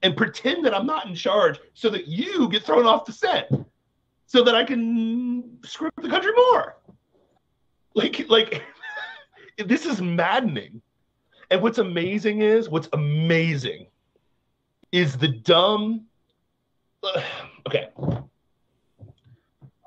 [0.03, 3.51] and pretend that I'm not in charge, so that you get thrown off the set,
[4.25, 6.77] so that I can screw up the country more.
[7.93, 8.63] Like like,
[9.65, 10.81] this is maddening.
[11.49, 13.87] And what's amazing is what's amazing
[14.91, 16.05] is the dumb.
[17.67, 17.89] okay,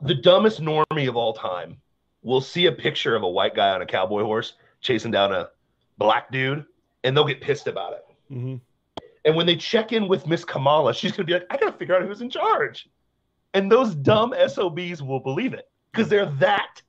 [0.02, 1.76] the dumbest normie of all time
[2.22, 5.50] will see a picture of a white guy on a cowboy horse chasing down a
[5.98, 6.64] black dude,
[7.04, 8.04] and they'll get pissed about it.
[8.28, 8.56] hmm
[9.24, 11.94] And when they check in with Miss Kamala, she's gonna be like, "I gotta figure
[11.96, 12.88] out who's in charge,"
[13.54, 16.80] and those dumb SOBs will believe it because they're that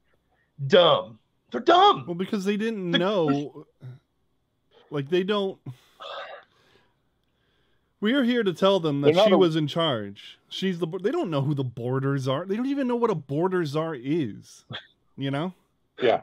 [0.67, 1.19] dumb.
[1.51, 2.05] They're dumb.
[2.07, 3.65] Well, because they didn't The- know,
[4.89, 5.59] like they don't.
[7.99, 10.39] We are here to tell them that she a- was in charge.
[10.49, 10.87] She's the.
[10.87, 12.45] They don't know who the borders are.
[12.45, 14.65] They don't even know what a border czar is.
[15.17, 15.53] You know.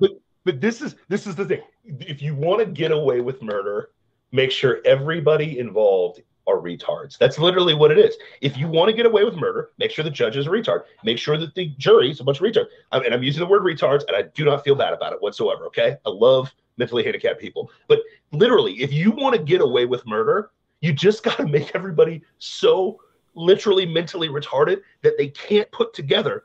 [0.01, 0.13] But
[0.53, 1.63] this is this is the thing.
[1.85, 3.91] If you want to get away with murder,
[4.33, 7.19] make sure everybody involved are retards.
[7.19, 8.17] That's literally what it is.
[8.41, 10.85] If you want to get away with murder, make sure the judge is a retard.
[11.05, 12.69] Make sure that the jury is a bunch of retards.
[12.91, 15.21] I and I'm using the word retards, and I do not feel bad about it
[15.21, 15.67] whatsoever.
[15.67, 18.01] Okay, I love mentally handicapped people, but
[18.33, 22.23] literally, if you want to get away with murder, you just got to make everybody
[22.39, 22.99] so
[23.35, 26.45] literally mentally retarded that they can't put together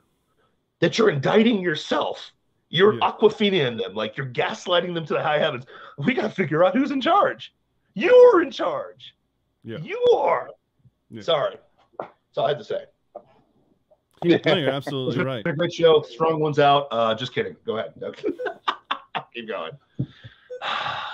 [0.80, 2.32] that you're indicting yourself.
[2.74, 3.10] You're Yeah.
[3.12, 5.64] Awkwafina them, like you're gaslighting them to the high heavens.
[5.96, 7.54] We got to figure out who's in charge.
[7.94, 9.14] You're in charge.
[9.62, 9.78] Yeah.
[9.78, 10.50] You are.
[11.08, 11.22] Yeah.
[11.22, 11.56] Sorry.
[12.00, 12.84] That's all I had to say.
[14.24, 15.44] No, you're absolutely right.
[15.44, 16.02] Great show.
[16.02, 16.88] Strong ones out.
[16.90, 17.54] Uh, just kidding.
[17.64, 17.94] Go ahead.
[19.34, 19.72] Keep going.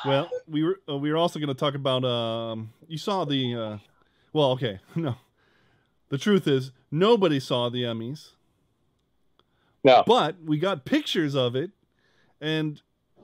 [0.06, 2.04] Well, we were uh, we were also going to talk about.
[2.04, 3.54] Um, you saw the.
[3.54, 3.78] Uh,
[4.32, 5.16] well, okay, no.
[6.08, 8.30] The truth is, nobody saw the Emmys,
[9.82, 10.02] No.
[10.06, 11.70] but we got pictures of it,
[12.40, 12.80] and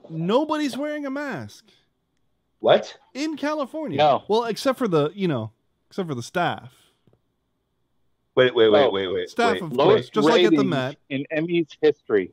[0.09, 1.65] nobody's wearing a mask
[2.59, 2.97] what?
[3.13, 3.97] in California.
[3.97, 4.23] No.
[4.27, 5.51] Well, except for the you know,
[5.89, 6.73] except for the staff.
[8.35, 9.29] Wait, wait, wait, Oh, wait, wait.
[9.29, 9.63] Staff, wait.
[9.63, 10.97] of course, just like at the Met.
[11.09, 12.31] in Emmys history.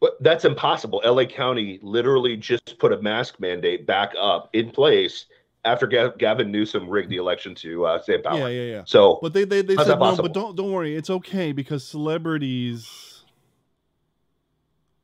[0.00, 1.00] What- That's impossible.
[1.04, 5.26] LA County literally just put a mask mandate back up in place
[5.64, 8.38] after Gav- Gavin Newsom rigged the election to uh, stay in power.
[8.38, 8.82] Yeah, yeah, yeah.
[8.86, 13.24] So But they they, they said no, but don't don't worry, it's okay because celebrities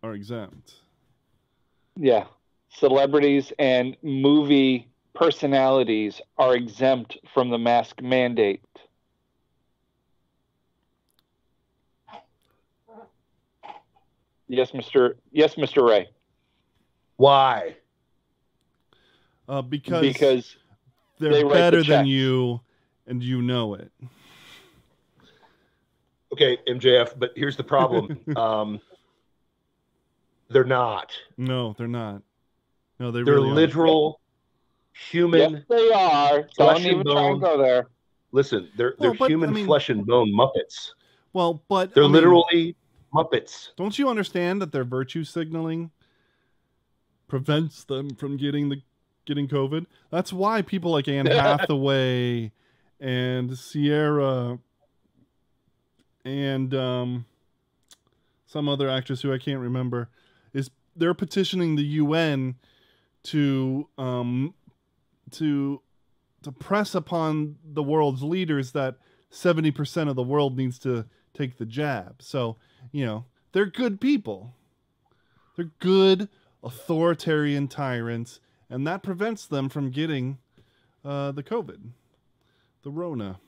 [0.02, 0.74] are exempt.
[1.96, 2.24] Yeah.
[2.70, 8.62] Celebrities and movie personalities are exempt from the mask mandate.
[14.46, 15.14] Yes, Mr.
[15.32, 15.86] Yes, Mr.
[15.86, 16.08] Ray.
[17.16, 17.76] why?
[19.48, 20.56] Uh, because Because
[21.18, 22.60] they're they write the better than you,
[23.06, 23.90] and you know it.
[26.32, 28.18] Okay, MJF, but here's the problem.
[28.36, 28.80] um,
[30.50, 31.12] they're not.
[31.36, 32.22] No, they're not.
[33.00, 33.56] No, they They're really aren't.
[33.56, 34.20] literal
[35.10, 35.52] human.
[35.52, 36.48] yes, they are.
[36.58, 37.32] Don't and even try bone.
[37.32, 37.86] and go there.
[38.32, 40.90] Listen, they're they're but, human I mean- flesh and bone Muppets.
[41.32, 42.76] Well, but They're I mean, literally
[43.14, 43.70] Muppets.
[43.76, 45.90] Don't you understand that their virtue signaling
[47.28, 48.82] prevents them from getting the
[49.28, 49.86] getting COVID?
[50.10, 52.50] That's why people like Anne Hathaway
[52.98, 54.58] and Sierra
[56.24, 57.26] and um,
[58.46, 60.08] some other actress who I can't remember
[60.52, 62.56] is they're petitioning the UN
[63.24, 64.54] to um,
[65.32, 65.80] to
[66.42, 68.96] to press upon the world's leaders that
[69.30, 72.22] 70% of the world needs to take the jab.
[72.22, 72.56] So,
[72.92, 74.54] you know, they're good people.
[75.56, 76.28] They're good
[76.62, 80.38] authoritarian tyrants, and that prevents them from getting
[81.04, 81.78] uh, the COVID,
[82.82, 83.38] the Rona.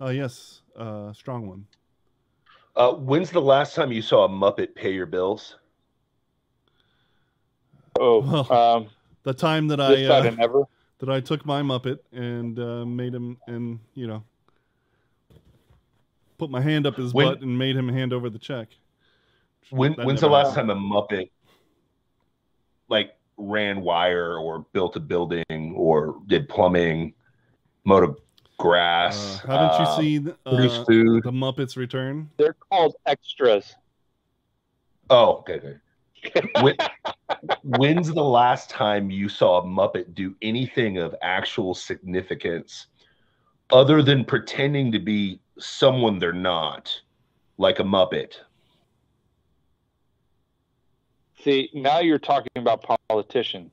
[0.00, 1.66] Uh, yes, uh, strong one.
[2.74, 5.56] Uh, when's the last time you saw a Muppet pay your bills?
[8.00, 8.88] Oh, Well, um,
[9.24, 10.66] The time that I uh, of
[10.98, 14.24] that I took my Muppet and uh, made him and you know
[16.38, 18.68] put my hand up his When- butt and made him hand over the check.
[19.70, 20.70] When when's the last happened.
[20.70, 21.30] time a Muppet
[22.88, 27.14] like ran wire or built a building or did plumbing,
[27.84, 28.14] mowed a Uh,
[28.58, 29.40] grass?
[29.40, 31.22] haven't you uh, seen produced uh, food?
[31.24, 32.30] the Muppets Return?
[32.36, 33.74] They're called extras.
[35.10, 35.54] Oh, okay.
[36.24, 36.48] okay.
[36.60, 36.76] When,
[37.64, 42.86] when's the last time you saw a Muppet do anything of actual significance
[43.70, 46.92] other than pretending to be someone they're not,
[47.58, 48.34] like a Muppet?
[51.42, 53.72] See, now you're talking about politicians.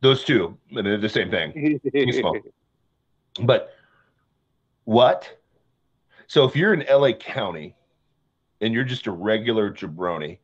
[0.00, 1.80] Those two, they're the same thing.
[3.42, 3.74] But
[4.84, 5.38] what?
[6.26, 7.76] So if you're in LA County
[8.60, 10.38] and you're just a regular jabroni,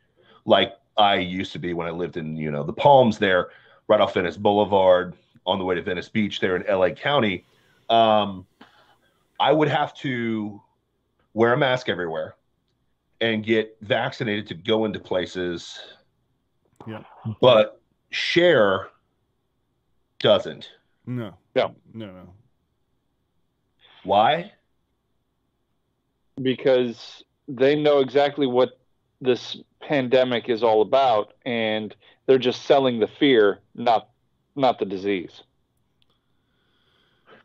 [0.45, 3.49] like I used to be when I lived in, you know, the Palms there,
[3.89, 5.15] right off Venice Boulevard,
[5.47, 7.45] on the way to Venice Beach there in LA County,
[7.89, 8.47] um,
[9.41, 10.61] I would have to
[11.35, 12.37] wear a mask everywhere
[13.21, 15.81] and get vaccinated to go into places.
[16.87, 17.03] Yeah.
[17.41, 18.89] But share
[20.19, 20.71] doesn't.
[21.07, 21.35] No.
[21.55, 21.75] No.
[21.95, 22.33] No, no.
[24.05, 24.53] Why?
[26.43, 28.79] because they know exactly what
[29.21, 31.95] this pandemic is all about and
[32.27, 34.11] they're just selling the fear not
[34.55, 35.43] not the disease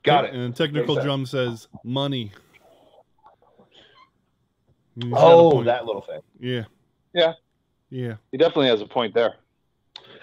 [0.04, 0.34] Got it.
[0.34, 2.32] And technical drum says money.
[4.96, 6.22] He's got a Oh, that little thing.
[6.40, 6.64] Yeah.
[7.14, 7.34] Yeah.
[7.90, 8.16] Yeah.
[8.32, 9.36] he definitely has a point there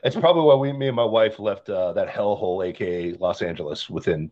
[0.02, 3.90] It's probably why we, me and my wife left uh, that hellhole, aka Los Angeles,
[3.90, 4.30] within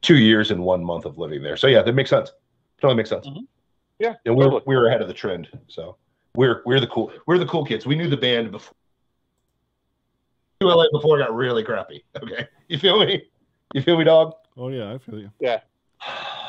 [0.00, 1.56] two years and one month of living there.
[1.56, 2.32] So yeah, that makes sense.
[2.80, 3.26] Totally makes sense.
[3.26, 3.46] Mhm.
[3.98, 5.48] Yeah, and we're we're ahead of the trend.
[5.68, 5.96] So
[6.34, 7.86] we're we're the cool we're the cool kids.
[7.86, 8.74] We knew the band before.
[10.62, 12.02] LA before it got really crappy.
[12.22, 13.22] Okay, you feel me?
[13.74, 14.34] You feel me, dog?
[14.56, 15.30] Oh yeah, I feel you.
[15.40, 15.60] Yeah.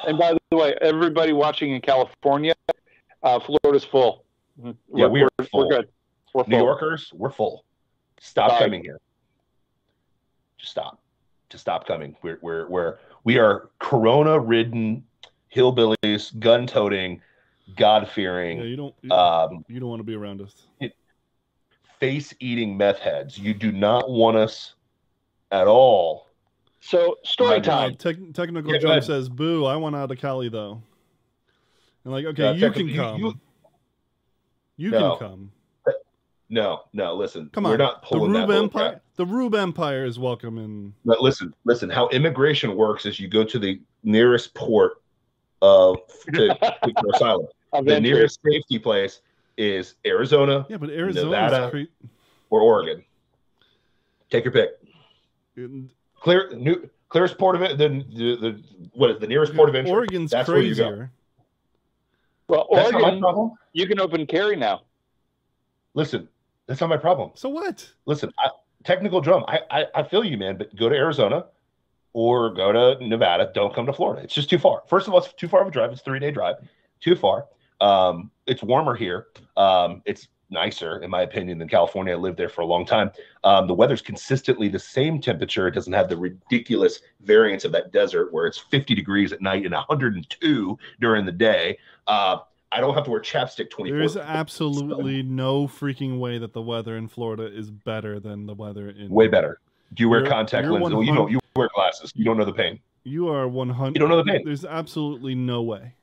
[0.08, 2.54] And by the way everybody watching in california
[3.24, 4.26] uh, florida's full
[4.64, 5.68] Yeah, we're, we are we're, full.
[5.68, 5.90] we're good
[6.34, 6.58] we're New.
[6.58, 7.66] Yorkers, we're full.
[8.22, 8.60] Stop Bye.
[8.60, 9.00] coming here.
[10.58, 11.02] Just stop.
[11.50, 12.16] Just stop coming.
[12.22, 15.04] We're we're we're we are corona ridden
[15.54, 17.22] hillbillies, gun toting,
[17.76, 20.68] God Yeah, fearing, you don't you, um, you don't want to be around us.
[22.00, 23.38] face eating meth heads.
[23.38, 24.76] You do not want us
[25.52, 26.28] at all.
[26.80, 29.66] so story time tech, technical Yeah, go says, "Boo!
[29.66, 30.82] I want out of Cali though."
[32.04, 33.20] And like, okay, you can come.
[33.20, 33.34] You,
[34.78, 35.16] you- can No.
[35.18, 35.52] come.
[36.50, 37.50] No, no, listen.
[37.54, 37.72] Come on.
[37.72, 39.02] We're not The pulling that Rube little Empire.
[39.16, 40.94] The Rube Empire is welcome in.
[41.06, 45.02] But listen, listen, how immigration works is you go to the nearest port
[45.62, 45.98] of
[46.34, 47.40] to, to.
[47.86, 49.22] The nearest safety place
[49.56, 51.70] is Arizona Yeah, but Arizona Nevada.
[51.72, 52.06] cre-
[52.50, 53.02] or Oregon.
[54.30, 54.72] Take your pick.
[55.56, 57.78] and- Clear new clearest port of it.
[57.78, 59.90] The, the the what is the nearest port of entry?
[59.92, 60.88] Oregon's That's where you go.
[60.90, 61.12] crazier.
[62.52, 63.52] Well That's not my problem.
[63.74, 64.82] you can open carry now
[65.94, 66.28] Listen,
[66.68, 67.32] that's not my problem.
[67.36, 67.86] So what?
[68.06, 68.50] Listen, I,
[68.86, 69.44] technical drum.
[69.48, 70.58] I, I I feel you, man.
[70.58, 71.48] But go to Arizona
[72.14, 73.52] or go to Nevada.
[73.54, 74.22] Don't come to Florida.
[74.24, 74.84] It's just too far.
[74.88, 75.92] First of all, it's too far of a drive.
[75.92, 76.56] It's a three day drive.
[77.02, 77.48] Too far.
[77.82, 79.28] Um, it's warmer here.
[79.58, 82.14] Um, it's nicer, in my opinion, than California.
[82.14, 83.10] I lived there for a long time.
[83.44, 85.68] Um, the weather's consistently the same temperature.
[85.68, 89.64] It doesn't have the ridiculous variance of that desert where it's 50 degrees at night
[89.66, 91.78] and 102 during the day.
[92.08, 92.38] Uh,
[92.74, 93.98] I don't have to wear chapstick 24.
[93.98, 98.54] There is absolutely no freaking way that the weather in Florida is better than the
[98.54, 99.10] weather in.
[99.10, 99.60] way better.
[99.94, 100.92] Do you wear You're- contact you're lenses?
[100.92, 101.32] You 100 don't.
[101.32, 102.14] You wear glasses.
[102.16, 102.80] You don't know the pain.
[103.04, 103.96] You are one hundred.
[103.96, 104.44] You don't know the pain.
[104.46, 105.96] There's absolutely no way.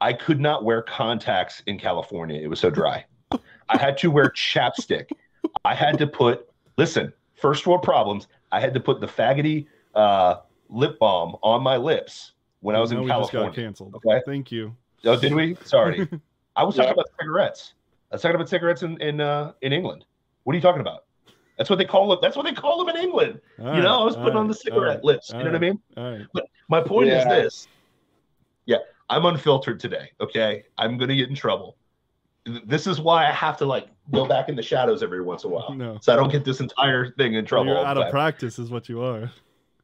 [0.00, 2.40] I could not wear contacts in California.
[2.40, 3.04] It was so dry.
[3.68, 5.10] I had to wear chapstick.
[5.64, 8.28] I had to put, listen, first world problems.
[8.52, 10.36] I had to put the faggoty uh,
[10.68, 13.94] lip balm on my lips when I was Now in we just got canceled.
[13.96, 14.22] Okay.
[14.26, 14.74] Thank you.
[15.04, 15.56] Oh, did we?
[15.64, 16.08] Sorry.
[16.56, 17.74] I was talking about cigarettes.
[18.10, 20.04] I was talking about cigarettes in in, uh, in England.
[20.44, 21.04] What are you talking about?
[21.58, 22.20] That's what they call it.
[22.22, 23.40] That's what they call them in England.
[23.60, 25.30] All you know, I was putting all on the cigarette all lips.
[25.30, 25.80] You know what I mean?
[25.96, 26.44] right, All right.
[26.68, 27.68] My point is this.
[28.66, 30.10] Yeah, I'm unfiltered today.
[30.20, 31.76] Okay, I'm gonna get in trouble.
[32.46, 35.44] Th- This is why I have to like go back in the shadows every once
[35.44, 35.98] in a while, No.
[36.00, 37.66] so I don't get this entire thing in trouble.
[37.72, 39.30] You're out the of practice, is what you are.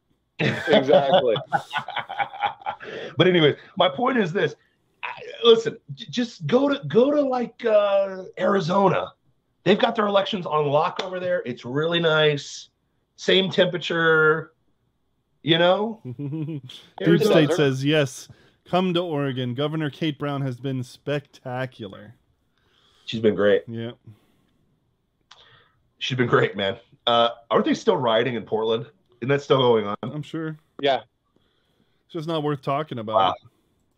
[0.39, 1.35] exactly
[3.17, 4.55] but anyway, my point is this:
[5.03, 5.09] I-
[5.43, 9.13] listen, j- just go to go to like uh, Arizona.
[9.63, 11.43] They've got their elections on lock over there.
[11.45, 12.69] It's really nice.
[13.17, 14.53] Same temperature.
[15.43, 16.01] You know,
[17.03, 18.27] Deep State says yes.
[18.65, 19.53] Come to Oregon.
[19.55, 22.15] Governor Kate Brown has been spectacular.
[23.11, 23.63] She's been great.
[23.67, 23.91] Yeah.
[25.99, 26.77] She's been great, man.
[27.05, 28.85] Uh, aren't they still rioting in Portland?
[29.19, 29.95] Isn't that still going on?
[30.01, 30.57] I'm sure.
[30.81, 31.01] yeah
[32.05, 33.33] It's just not worth talking about Wow.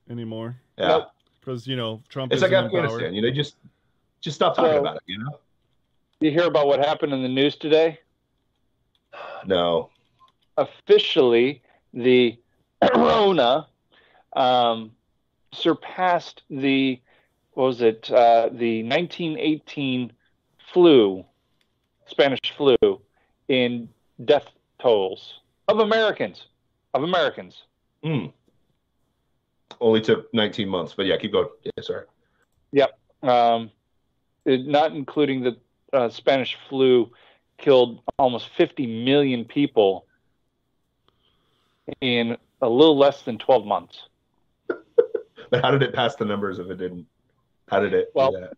[0.10, 0.56] anymore.
[0.78, 1.06] Yeah,
[1.40, 2.80] Because you know Trump it's is like in power.
[2.86, 3.14] Afghanistan.
[3.14, 3.56] You know, just
[4.20, 5.04] just stop talking So- about it.
[5.06, 5.40] You know?
[6.20, 8.00] you hear about what happened in the news today
[9.46, 9.90] No.
[10.58, 11.62] officially
[11.94, 12.40] the
[12.82, 13.68] Corona
[14.36, 14.92] um,
[15.54, 17.02] surpassed the what
[17.56, 20.12] was it uh, the 1918
[20.74, 21.26] flu,
[22.06, 22.78] Spanish flu,
[23.48, 23.90] in
[24.26, 24.48] death
[24.80, 26.48] tolls of Americans
[26.94, 27.64] of Americans.
[28.04, 28.32] Mm.
[29.80, 31.50] Only took 19 months, but yeah, keep going.
[31.64, 32.06] Yeah, sorry.
[33.24, 33.72] Um,
[34.46, 35.58] it, not including the
[35.94, 37.12] uh, Spanish flu,
[37.58, 40.06] killed almost 50 million people
[42.02, 44.08] in a little less than 12 months.
[45.50, 47.06] But how did it pass the numbers if it didn't?
[47.74, 48.12] How did it?
[48.14, 48.50] Well,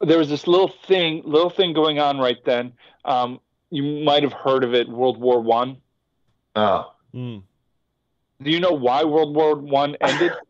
[0.00, 2.72] there was this little thing, little thing going on right then.
[3.04, 3.40] Um,
[3.70, 5.78] you might have heard of it, World War One.
[6.56, 7.42] Oh, Mm.
[8.42, 10.32] Do you know why World War One ended?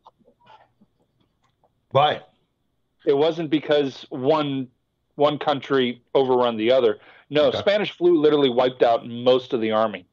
[1.90, 2.20] why?
[3.06, 4.68] it wasn't because one
[5.14, 6.98] one country overrun the other.
[7.30, 7.58] No, Okay.
[7.58, 10.04] Spanish flu literally wiped out most of the army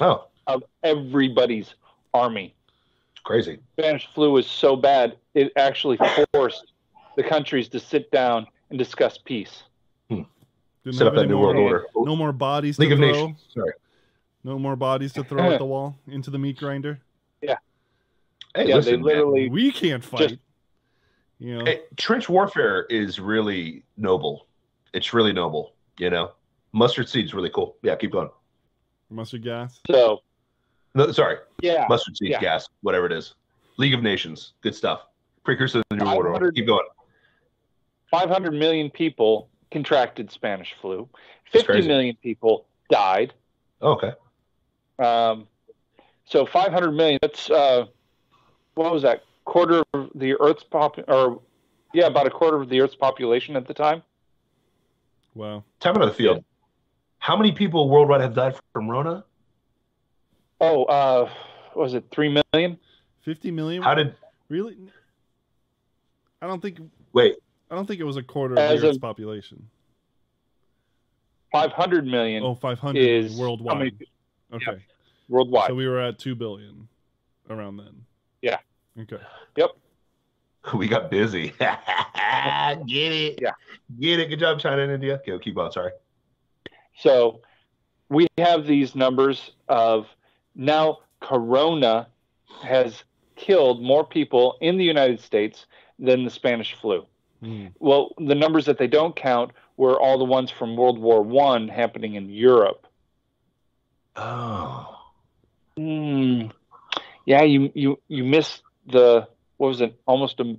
[0.00, 1.74] Oh, of everybody's
[2.12, 2.54] army.
[3.12, 3.58] it's crazy.
[3.78, 5.98] Spanish flu was so bad it actually
[6.32, 6.72] forced
[7.16, 9.62] the countries to sit down and discuss peace.
[10.08, 10.22] Hmm.
[10.84, 11.86] Didn't Set up have that new world order.
[11.96, 13.08] No more bodies League to of throw.
[13.12, 13.44] Nations.
[13.52, 13.72] Sorry.
[14.42, 17.00] No more bodies to throw at the wall into the meat grinder.
[17.40, 17.56] Yeah.
[18.54, 19.04] Hey, yeah, listen, they man.
[19.06, 20.18] literally We can't fight.
[20.28, 20.34] Just-
[21.40, 24.46] you know, Hey, trench warfare is really noble.
[24.92, 25.72] It's really noble.
[25.98, 26.32] You know,
[26.72, 27.76] mustard seeds really cool.
[27.82, 28.30] Yeah, keep going.
[29.10, 29.80] mustard gas.
[29.90, 30.20] so
[30.94, 31.86] No, sorry, yeah.
[31.88, 32.40] mustard seeds, Yeah.
[32.40, 33.34] gas, whatever it is.
[33.78, 35.06] League of Nations, good stuff.
[35.44, 36.52] Precursor to the new world order.
[36.52, 36.86] Keep going.
[38.14, 41.08] 500 million people contracted Spanish flu.
[41.52, 41.88] That's 50 crazy.
[41.88, 43.34] million people died.
[43.80, 44.12] Oh, okay.
[45.00, 45.48] Um,
[46.24, 47.18] so 500 million.
[47.20, 47.86] That's uh,
[48.74, 49.24] what was that?
[49.44, 51.40] Quarter of the Earth's pop, or
[51.92, 54.02] yeah, about a quarter of the Earth's population at the time.
[55.34, 55.64] Wow.
[55.80, 56.44] Time out of the field.
[57.18, 59.24] How many people worldwide have died from Rona?
[60.60, 61.28] Oh, uh,
[61.72, 62.78] what was it three million?
[63.22, 63.82] 50 million?
[63.82, 64.14] How did?
[64.48, 64.76] really?
[66.40, 66.78] I don't think
[67.12, 67.36] Wait,
[67.74, 69.68] I don't think it was a quarter of As the Earth's of- population.
[71.50, 73.78] 500 million Oh, 500 is worldwide.
[73.78, 73.92] many
[74.52, 74.84] okay.
[75.28, 75.66] worldwide.
[75.68, 76.86] So we were at 2 billion
[77.50, 78.04] around then.
[78.42, 78.58] Yeah.
[79.00, 79.18] Okay.
[79.56, 79.70] Yep.
[80.74, 81.48] We got busy.
[81.58, 81.68] Get
[82.88, 83.38] it?
[83.42, 83.50] Yeah.
[84.00, 84.28] Get it.
[84.30, 85.16] Good job, China and India.
[85.28, 85.70] Okay, keep on.
[85.72, 85.90] Sorry.
[87.00, 87.40] So
[88.08, 90.06] we have these numbers of
[90.54, 92.06] now Corona
[92.62, 93.04] has
[93.36, 95.66] killed more people in the United States
[95.98, 97.04] than the Spanish flu.
[97.44, 97.72] Mm.
[97.78, 101.68] Well, the numbers that they don't count were all the ones from World War One
[101.68, 102.86] happening in Europe.
[104.16, 104.96] Oh.
[105.76, 106.46] Hmm.
[107.26, 109.98] Yeah, you you you missed the what was it?
[110.06, 110.56] Almost a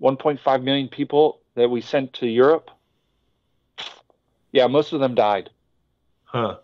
[0.00, 2.70] 1.5 million people that we sent to Europe.
[4.52, 5.50] Yeah, most of them died.
[6.24, 6.58] Huh.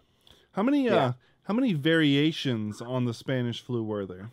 [0.52, 0.96] How many Yeah.
[0.96, 1.12] uh
[1.44, 4.30] how many variations on the Spanish flu were there?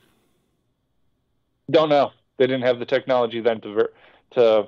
[1.72, 2.12] Don't know.
[2.38, 3.94] They didn't have the technology then to ver-
[4.32, 4.68] to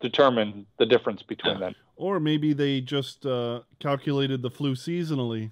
[0.00, 1.74] determine the difference between them.
[1.96, 5.50] Or maybe they just uh, calculated the flu seasonally,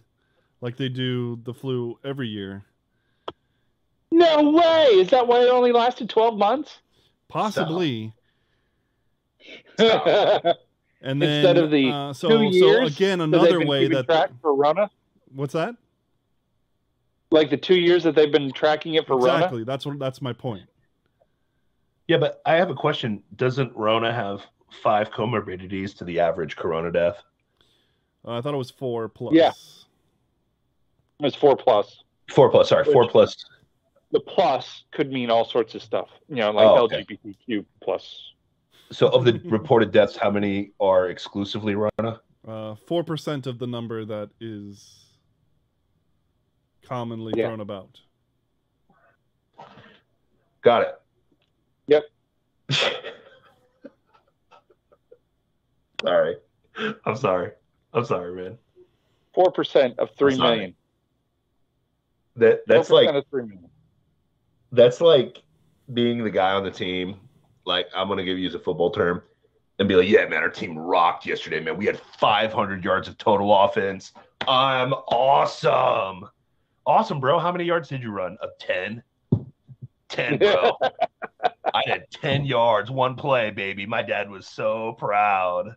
[0.61, 2.65] like they do the flu every year.
[4.11, 4.85] No way!
[5.01, 6.79] Is that why it only lasted 12 months?
[7.29, 8.15] Possibly.
[11.07, 14.31] And then Instead of the uh, so two so years again another way that track
[14.41, 14.91] for Rona,
[15.35, 15.77] what's that?
[17.35, 19.35] like the two years that they've been tracking it for Rona.
[19.35, 19.65] exactly.
[19.65, 20.65] That's what that's my point.
[22.09, 23.23] Yeah, but I have a question.
[23.37, 24.43] Doesn't Rona have
[24.83, 27.23] five comorbidities to the average Corona death?
[28.27, 29.35] Uh, I thought it was four plus.
[29.35, 29.53] Yeah.
[31.21, 32.03] It's four plus.
[32.31, 32.69] Four plus.
[32.69, 33.45] Sorry, four plus.
[34.13, 36.09] The plus could mean all sorts of stuff.
[36.29, 37.05] You know, like Oh, okay.
[37.05, 38.33] LGBTQ plus.
[38.93, 42.21] So, of the reported deaths, how many are exclusively Rona?
[42.47, 45.07] Uh, Four percent of the number that is
[46.83, 47.47] commonly Yeah.
[47.49, 47.99] thrown about.
[50.63, 50.95] Got it.
[52.69, 52.79] Yep.
[56.03, 56.37] sorry.
[57.05, 57.53] I'm sorry.
[57.93, 58.59] I'm sorry, man.
[59.35, 60.75] Four percent of three That's not million.
[62.37, 63.71] That that's 4% like of three million.
[64.73, 65.43] that's like
[65.93, 67.17] being the guy on the team.
[67.65, 69.23] Like I'm gonna give you a football term
[69.79, 71.77] and be like, yeah, man, our team rocked yesterday, man.
[71.77, 74.13] We had 500 yards of total offense.
[74.47, 76.29] I'm awesome.
[76.87, 77.39] Awesome, bro.
[77.39, 78.37] How many yards did you run?
[78.41, 79.03] Of 10?
[80.11, 80.77] 10, bro.
[81.75, 83.85] I had 10 yards, one play, baby.
[83.85, 85.75] My dad was so proud.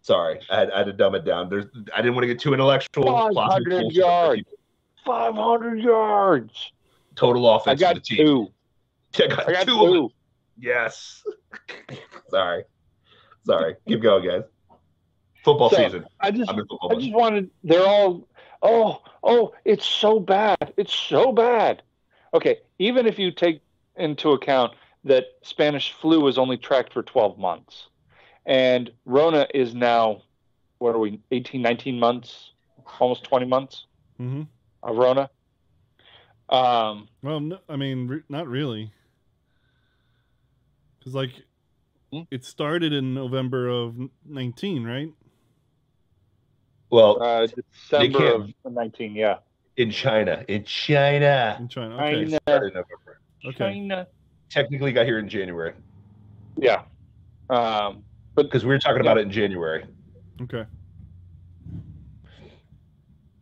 [0.00, 1.50] Sorry, I had, I had to dumb it down.
[1.50, 3.04] There's, I didn't want to get too intellectual.
[3.34, 4.42] 500 yards.
[5.04, 6.72] Five hundred yards.
[7.14, 8.16] Total I offense got for the team.
[8.26, 8.48] two.
[9.24, 9.80] I got, I got two.
[9.80, 9.92] of them.
[9.94, 10.10] two.
[10.58, 11.24] Yes.
[12.30, 12.64] Sorry.
[13.46, 13.76] Sorry.
[13.86, 14.42] Keep going, guys.
[15.44, 16.04] Football So, season.
[16.20, 16.92] I just I'm in football.
[16.94, 17.50] I just wanted.
[17.64, 18.28] They're all.
[18.60, 19.54] Oh, oh!
[19.64, 20.74] It's so bad.
[20.76, 21.82] It's so bad.
[22.34, 23.62] Okay, even if you take
[23.98, 24.74] into account
[25.04, 27.88] that Spanish flu was only tracked for 12 months,
[28.46, 30.22] and Rona is now,
[30.78, 32.52] what are we, 18, 19 months,
[33.00, 33.86] almost 20 months
[34.16, 34.42] hmm
[34.82, 35.28] of Rona.
[36.48, 38.92] Um, Well, no, I mean, re- not really,
[40.98, 41.30] because like
[42.12, 42.22] Hmm?
[42.30, 43.94] it started in November of
[44.24, 45.12] nineteen, right?
[46.90, 47.46] Well, uh,
[47.90, 49.38] December of 19, yeah.
[49.76, 50.42] in China.
[50.48, 51.56] In China.
[51.60, 51.96] In China.
[52.02, 52.38] Okay.
[52.48, 52.84] China.
[53.54, 54.02] Started in November.
[54.02, 54.04] Okay.
[54.04, 54.06] China.
[54.50, 55.74] Technically got here in January.
[56.56, 56.82] Yeah.
[57.50, 59.84] Um, because we were talking about it in January.
[60.42, 60.64] Okay.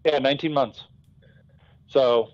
[0.04, 0.84] Yeah, 19 months.
[1.88, 2.30] So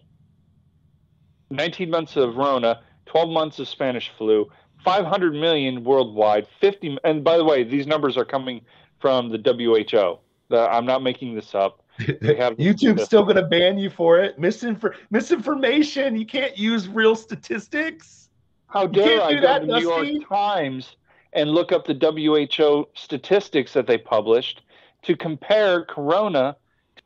[1.50, 4.50] 19 months of Rona, 12 months of Spanish flu,
[4.84, 8.62] 500 million worldwide, 50 and by the way, these numbers are coming
[9.00, 10.18] from the WHO.
[10.48, 11.81] The, I'm not making this up.
[11.98, 13.04] They have YouTube's statistics.
[13.04, 14.38] still going to ban you for it.
[14.38, 16.16] Misinfor- misinformation.
[16.16, 18.28] You can't use real statistics.
[18.66, 20.96] How can't dare I do go that, to the New York Times
[21.34, 24.62] and look up the WHO statistics that they published
[25.02, 26.56] to compare corona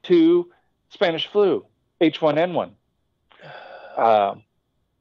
[0.05, 0.51] to
[0.91, 1.65] Spanish flu,
[2.01, 2.71] H1N1.
[3.97, 4.43] Um,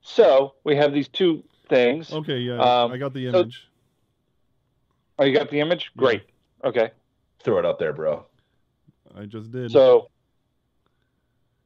[0.02, 2.12] so we have these two things.
[2.14, 2.38] Okay.
[2.40, 2.58] Yeah.
[2.58, 3.68] Um, I got the so- image.
[5.18, 5.92] Oh, you got the image?
[5.96, 6.24] Great.
[6.64, 6.92] Okay.
[7.44, 8.26] Throw it up there, bro.
[9.18, 9.72] I just did.
[9.72, 10.10] So,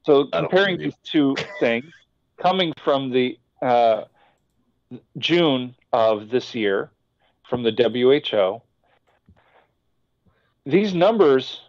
[0.06, 1.86] so comparing these two things,
[2.38, 4.04] coming from the uh,
[5.18, 6.91] June of this year,
[7.50, 8.62] from the WHO,
[10.66, 11.62] these numbers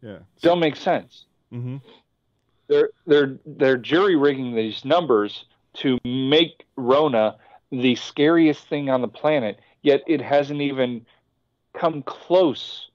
[0.00, 0.18] yeah.
[0.40, 1.24] don't make sense.
[1.50, 1.76] hmm
[2.68, 5.44] They're they're they're jury rigging these numbers
[5.74, 7.36] to make Rona
[7.70, 9.58] the scariest thing on the planet.
[9.82, 11.04] Yet it hasn't even
[11.74, 12.88] come close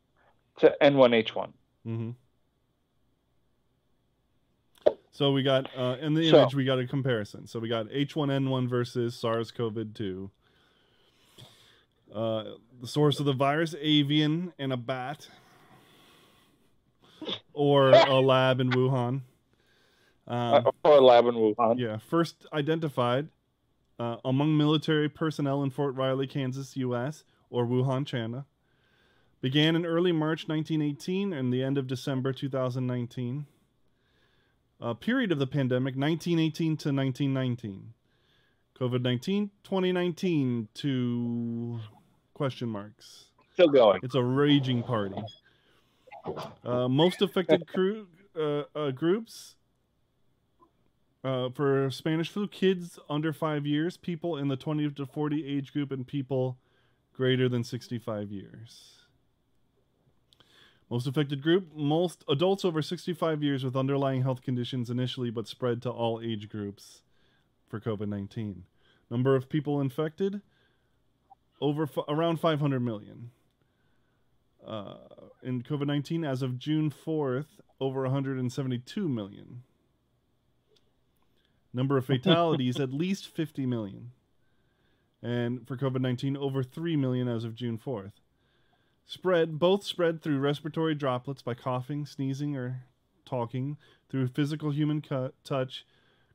[0.59, 1.49] to N1H1.
[1.87, 2.09] Hmm
[5.11, 7.47] So we got uh, in the So- image we got a comparison.
[7.47, 10.29] So we got H1N1 versus SARS-CoV-2.
[12.13, 12.43] Uh,
[12.81, 15.27] the source of the virus: avian and a bat,
[17.53, 19.21] or a lab in Wuhan.
[20.27, 21.79] Um, Uh, or a lab in Wuhan.
[21.79, 23.29] yeah, first identified
[23.99, 28.45] uh, among military personnel in Fort Riley, Kansas, U.S., or Wuhan, China.
[29.39, 33.45] Began in early March 1918 and the end of December 2019.
[34.79, 37.93] A period of the pandemic 1918 to 1919.
[38.79, 41.79] COVID 19 2019 to
[42.33, 43.25] question marks.
[43.53, 43.99] Still going.
[44.03, 45.15] It's a raging party.
[46.63, 48.07] Uh, most affected crew,
[48.39, 49.55] uh, uh, groups
[51.23, 55.73] uh, for Spanish flu: kids under five years, people in the 20 to 40 age
[55.73, 56.59] group, and people
[57.13, 59.06] greater than 65 years.
[60.89, 65.81] Most affected group: most adults over 65 years with underlying health conditions initially, but spread
[65.81, 67.01] to all age groups
[67.67, 68.61] for COVID-19.
[69.09, 70.41] Number of people infected:
[71.59, 73.31] over f- around 500 million.
[74.65, 74.95] Uh,
[75.43, 77.45] in COVID 19, as of June 4th,
[77.79, 79.63] over 172 million.
[81.73, 84.11] Number of fatalities, at least 50 million.
[85.21, 88.13] And for COVID 19, over 3 million as of June 4th.
[89.09, 92.83] Spread, both spread through respiratory droplets by coughing, sneezing, or
[93.25, 93.77] talking,
[94.09, 95.85] through physical human cu- touch,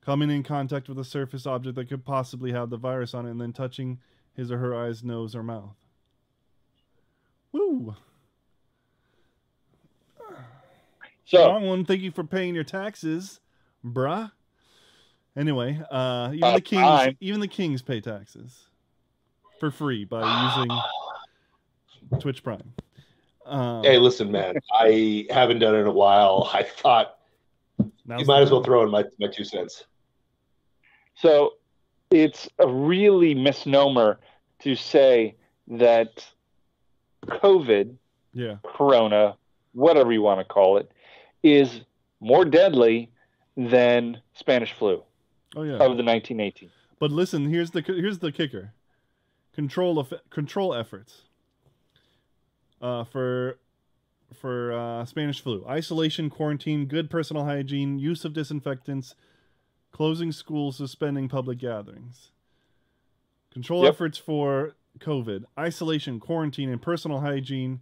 [0.02, 3.30] coming in contact with a surface object that could possibly have the virus on it,
[3.32, 4.00] and then touching
[4.32, 5.76] his or her eyes, nose, or mouth.
[7.52, 7.94] Woo!
[11.26, 11.84] So Wrong one.
[11.84, 13.40] Thank you for paying your taxes,
[13.84, 14.32] bruh.
[15.36, 17.16] Anyway, uh, even About the kings, time.
[17.20, 18.66] even the kings pay taxes
[19.60, 20.22] for free by
[20.56, 20.70] using
[22.20, 22.72] Twitch Prime.
[23.46, 24.56] Um, Hey, listen, man.
[24.72, 26.50] I haven't done it in a while.
[26.54, 27.18] I thought
[27.78, 29.84] you might as well throw in my, my two cents.
[31.14, 31.54] So
[32.10, 34.18] it's a really misnomer
[34.60, 35.36] to say
[35.68, 36.26] that
[37.26, 37.94] COVID,
[38.32, 39.36] Yeah, corona,
[39.72, 40.90] whatever you want to call it,
[41.42, 41.80] is
[42.20, 43.10] more deadly
[43.56, 45.02] than Spanish flu
[45.56, 45.74] oh yeah.
[45.74, 46.70] of the 1918.
[46.98, 48.72] But listen, here's the here's the kicker.
[49.54, 51.22] Control of control efforts.
[52.82, 53.58] Uh, for
[54.34, 59.14] for uh, Spanish flu, isolation, quarantine, good personal hygiene, use of disinfectants,
[59.92, 62.30] closing schools, suspending public gatherings.
[63.52, 63.92] Control Yep.
[63.92, 67.80] efforts for COVID, isolation, quarantine, and personal hygiene.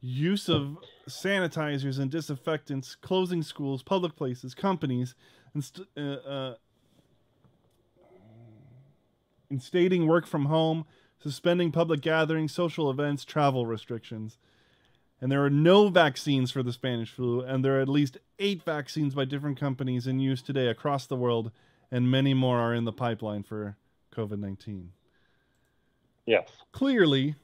[0.00, 0.78] Use of
[1.08, 5.14] sanitizers and disinfectants, closing schools, public places, companies,
[5.52, 6.54] and st- uh, uh,
[9.52, 10.86] instating work from home,
[11.22, 14.38] suspending public gatherings, social events, travel restrictions.
[15.20, 18.62] And there are no vaccines for the Spanish flu, and there are at least eight
[18.62, 21.50] vaccines by different companies in use today across the world,
[21.90, 23.76] and many more are in the pipeline for
[24.16, 24.92] COVID 19.
[26.24, 26.48] Yes.
[26.72, 27.34] Clearly,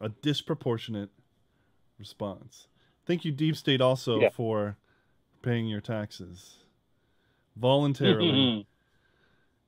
[0.00, 1.10] a disproportionate
[1.98, 2.68] response.
[3.04, 4.28] Thank you, Deep State, also Yeah.
[4.30, 4.76] for
[5.42, 6.58] paying your taxes
[7.56, 8.66] voluntarily.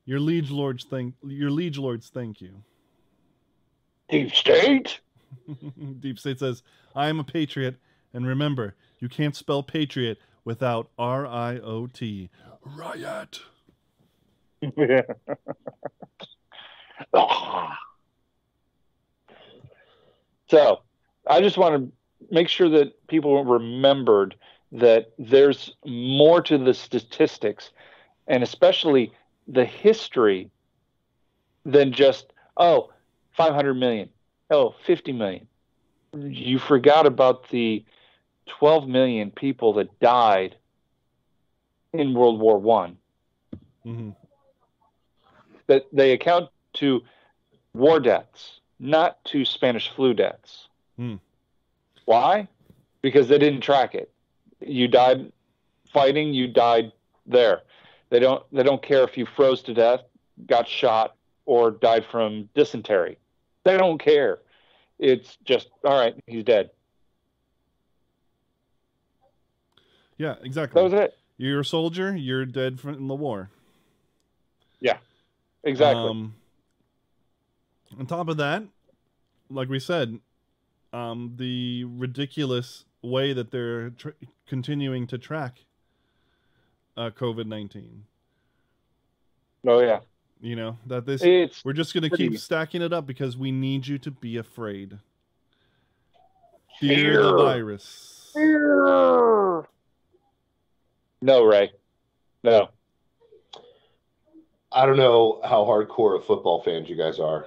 [0.04, 2.62] Your liege lords thank your liege lords thank you.
[4.08, 5.00] Deep state.
[6.00, 6.62] Deep State says,
[6.94, 7.76] I am a patriot,
[8.12, 12.30] and remember, you can't spell patriot without R I O T.
[12.62, 13.40] Riot.
[20.48, 20.82] So
[21.26, 21.92] I just want to
[22.30, 24.36] make sure that people remembered
[24.72, 27.70] that there's more to the statistics
[28.26, 29.12] and especially
[29.46, 30.50] the history
[31.64, 32.90] than just, oh,
[33.36, 34.08] 500 million,
[34.50, 35.46] oh, 50 million.
[36.14, 37.84] You forgot about the
[38.46, 40.56] 12 million people that died
[41.92, 42.98] in World War One.
[43.82, 44.10] hmm
[45.66, 47.02] That they account to
[47.72, 50.68] war deaths, not to Spanish flu deaths.
[50.96, 51.16] Hmm.
[52.04, 52.48] Why?
[53.02, 54.10] Because they didn't track it.
[54.60, 55.32] You died
[55.92, 56.92] fighting, you died
[57.26, 57.62] there.
[58.14, 60.02] They don't they don't care if you froze to death,
[60.46, 63.18] got shot, or died from dysentery.
[63.64, 64.38] They don't care.
[65.00, 66.70] It's just all right, he's dead.
[70.16, 70.80] Yeah, exactly.
[70.80, 71.18] That was it.
[71.38, 72.14] You're a soldier.
[72.14, 73.50] You're dead from the war.
[74.78, 74.98] Yeah,
[75.64, 76.08] exactly.
[76.08, 76.36] Um,
[77.98, 78.62] on top of that,
[79.50, 80.20] like we said,
[80.92, 84.10] um, the ridiculous way that they're tr-
[84.46, 85.64] continuing to track
[86.96, 88.04] uh, COVID nineteen.
[89.66, 90.00] oh yeah.
[90.40, 93.50] You know that this It's we're just gonna pretty- keep stacking it up because we
[93.52, 94.98] need you to be afraid.
[96.80, 97.36] Fear the Fear.
[97.38, 98.32] virus.
[101.22, 101.72] no, Ray.
[102.42, 102.68] No.
[104.72, 107.46] I don't know how hardcore of football fans you guys are,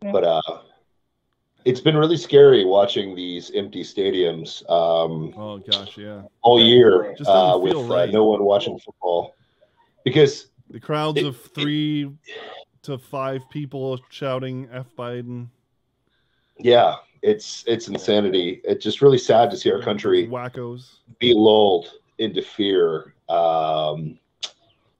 [0.00, 0.40] but uh,
[1.64, 6.22] it's been really scary watching these empty stadiums um, Oh gosh, yeah.
[6.42, 9.34] all year Just doesn't uh, with feel uh, no one watching football
[10.04, 12.10] because The crowds It- of three
[12.82, 15.46] to five people shouting "F Biden."
[16.58, 18.60] yeah, it's it's insanity.
[18.64, 20.94] It's just really sad to see our country wackos.
[21.20, 21.88] be lulled
[22.18, 23.14] into fear.
[23.28, 24.18] Um,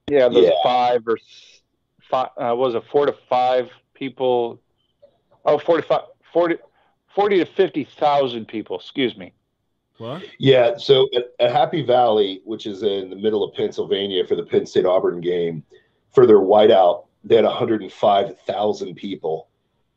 [0.09, 0.63] Yeah, those Yeah.
[0.63, 1.17] five or
[2.09, 4.59] five, uh, was it four to five people?
[5.45, 6.01] Oh, 45,
[6.33, 6.55] 40,
[7.15, 9.33] 40 to 50,000 people, excuse me.
[9.99, 10.23] What?
[10.39, 14.43] Yeah, so at, at Happy Valley, which is in the middle of Pennsylvania for the
[14.43, 15.63] Penn State Auburn game,
[16.11, 19.47] for their whiteout, they had 105,000 people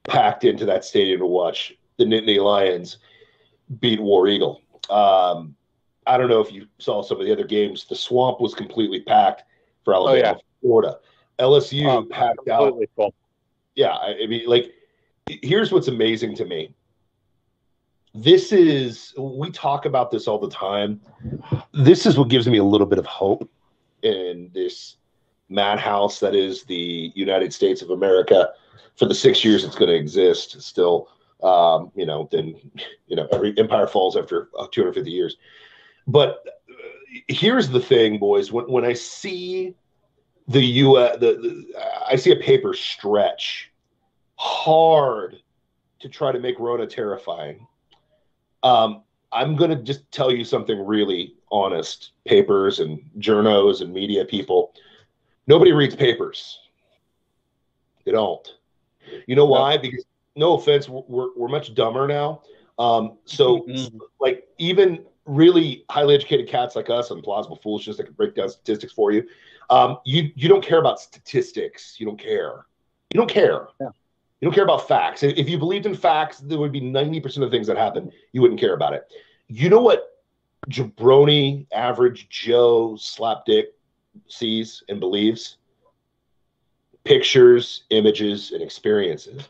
[0.05, 2.99] packed into that stadium to watch the Nittany Lions
[3.81, 4.61] beat War Eagle.
[4.91, 5.57] Um,
[6.07, 7.87] I don't know if you saw some of the other games.
[7.87, 9.43] The swamp was completely packed
[9.85, 10.35] for Alabama, yeah.
[10.61, 10.99] Florida.
[11.39, 13.13] LSU Oh, packed out full.
[13.75, 14.73] yeah I, I mean like
[15.27, 16.75] here's what's amazing to me.
[18.15, 21.01] This is we talk about this all the time.
[21.73, 23.51] This is what gives me a little bit of hope
[24.03, 24.97] in this
[25.49, 28.51] madhouse that is the united states of america.
[28.97, 31.09] For the six years it's going to exist still
[31.43, 32.57] um, you know then
[33.07, 35.37] you know every empire falls after uh, 250 years.
[36.07, 36.73] But uh,
[37.29, 38.51] here's the thing boys.
[38.51, 39.75] When, when i see
[40.49, 43.71] the us the, the i see a paper stretch
[44.37, 45.41] hard
[46.01, 47.67] to try to make Rona terrifying.
[48.63, 54.25] Um, I'm going to just tell you something really honest papers and journos and media
[54.25, 54.73] people.
[55.47, 56.59] Nobody reads papers.
[58.05, 58.47] They don't.
[59.27, 59.77] You know why?
[59.77, 60.05] Because,
[60.37, 62.43] no offense, we're, we're much dumber now.
[62.79, 64.01] Um, so, Mhm.
[64.21, 68.49] like, even really highly educated cats like us and plausible foolishness that can break down
[68.49, 69.27] statistics for you,
[69.71, 71.97] um, you, you don't care about statistics.
[71.99, 72.67] You don't care.
[73.13, 73.69] You don't care.
[73.81, 73.89] Yeah.
[74.47, 75.25] Don't care about facts.
[75.25, 78.13] If if you believed in facts, there would be 90% of things that happen.
[78.31, 79.11] You wouldn't care about it.
[79.49, 80.23] You know what
[80.71, 83.65] jabroni, average Joe, slapdick
[84.29, 85.57] sees and believes?
[87.03, 89.49] Pictures, images, and experiences.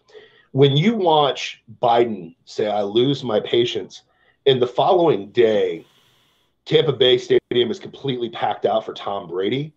[0.53, 4.01] When you watch Biden say, I lose my patience,
[4.47, 5.85] and the following day,
[6.65, 9.75] Tampa Bay Stadium is completely packed out for Tom Brady,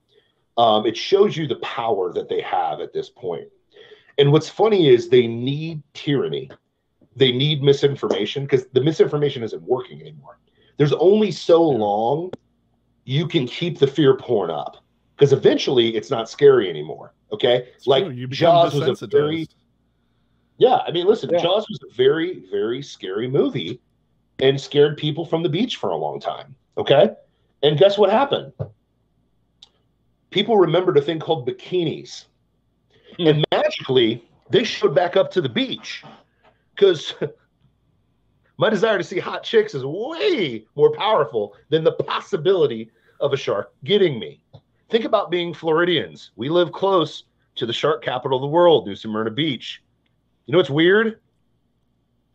[0.57, 3.49] um, it shows you the power that they have at this point.
[4.19, 6.51] And what's funny is they need tyranny.
[7.15, 10.37] They need misinformation because the misinformation isn't working anymore.
[10.77, 12.31] There's only so long
[13.05, 14.83] you can keep the fear porn up
[15.15, 17.13] because eventually it's not scary anymore.
[17.31, 17.69] Okay.
[17.75, 19.47] It's like true, you Jaws was a very,
[20.57, 20.79] yeah.
[20.85, 21.39] I mean, listen, Yeah.
[21.41, 23.79] Jaws was a very, very scary movie
[24.39, 26.55] and scared people from the beach for a long time.
[26.77, 27.09] Okay.
[27.63, 28.51] And guess what happened?
[30.29, 32.25] People remembered a thing called bikinis.
[33.19, 36.03] And magically, they showed back up to the beach
[36.75, 37.13] because
[38.57, 42.89] my desire to see hot chicks is way more powerful than the possibility
[43.19, 44.41] of a shark getting me.
[44.89, 46.31] Think about being Floridians.
[46.35, 49.83] We live close to the shark capital of the world, New Smyrna Beach.
[50.45, 51.19] You know what's weird?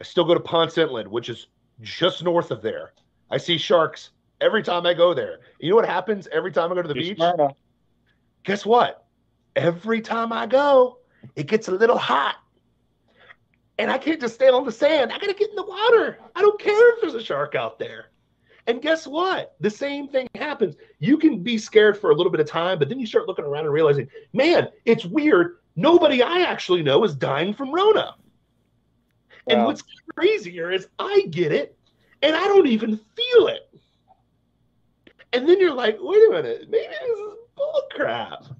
[0.01, 1.49] I still go to Ponce Inlet, which is
[1.80, 2.93] just north of there.
[3.30, 4.11] I see sharks
[4.41, 5.41] every time I go there.
[5.59, 7.16] You know what happens every time I go to the beach?
[7.16, 7.57] smart.
[8.45, 9.03] Guess what?
[9.57, 10.98] Every time I go,
[11.36, 12.36] it gets a little hot.
[13.78, 15.12] And I can't just stand on the sand.
[15.12, 16.18] I got to get in the water.
[16.34, 18.07] I don't care if there's a shark out there.
[18.66, 19.55] And guess what?
[19.61, 20.76] The same thing happens.
[20.98, 23.44] You can be scared for a little bit of time, but then you start looking
[23.44, 25.57] around and realizing, man, it's weird.
[25.76, 28.14] Nobody I actually know is dying from Rona.
[29.48, 29.66] And Wow.
[29.66, 29.82] what's
[30.16, 31.76] crazier is I get it
[32.22, 33.68] and I don't even feel it.
[35.32, 38.57] And then you're like, wait a minute, maybe this is bullcrap.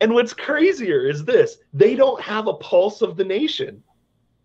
[0.00, 3.82] And what's crazier is this they don't have a pulse of the nation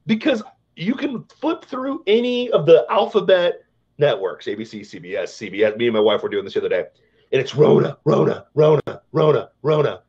[0.05, 0.43] because
[0.75, 3.63] you can flip through any of the alphabet
[3.97, 5.77] networks ABC, CBS, CBS.
[5.77, 6.85] Me and my wife were doing this the other day,
[7.31, 10.01] and it's Rona, Rona, Rona, Rona, Rona.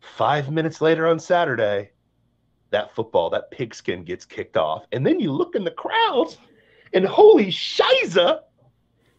[0.00, 1.90] Five minutes later on Saturday,
[2.70, 4.84] that football, that pigskin gets kicked off.
[4.92, 6.38] And then you look in the crowds,
[6.94, 8.40] and holy shiza,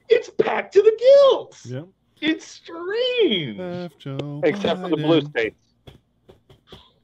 [0.10, 1.66] it's packed to the gills.
[1.66, 1.88] Yep.
[2.22, 3.58] It's strange.
[4.44, 5.56] Except for the blue states.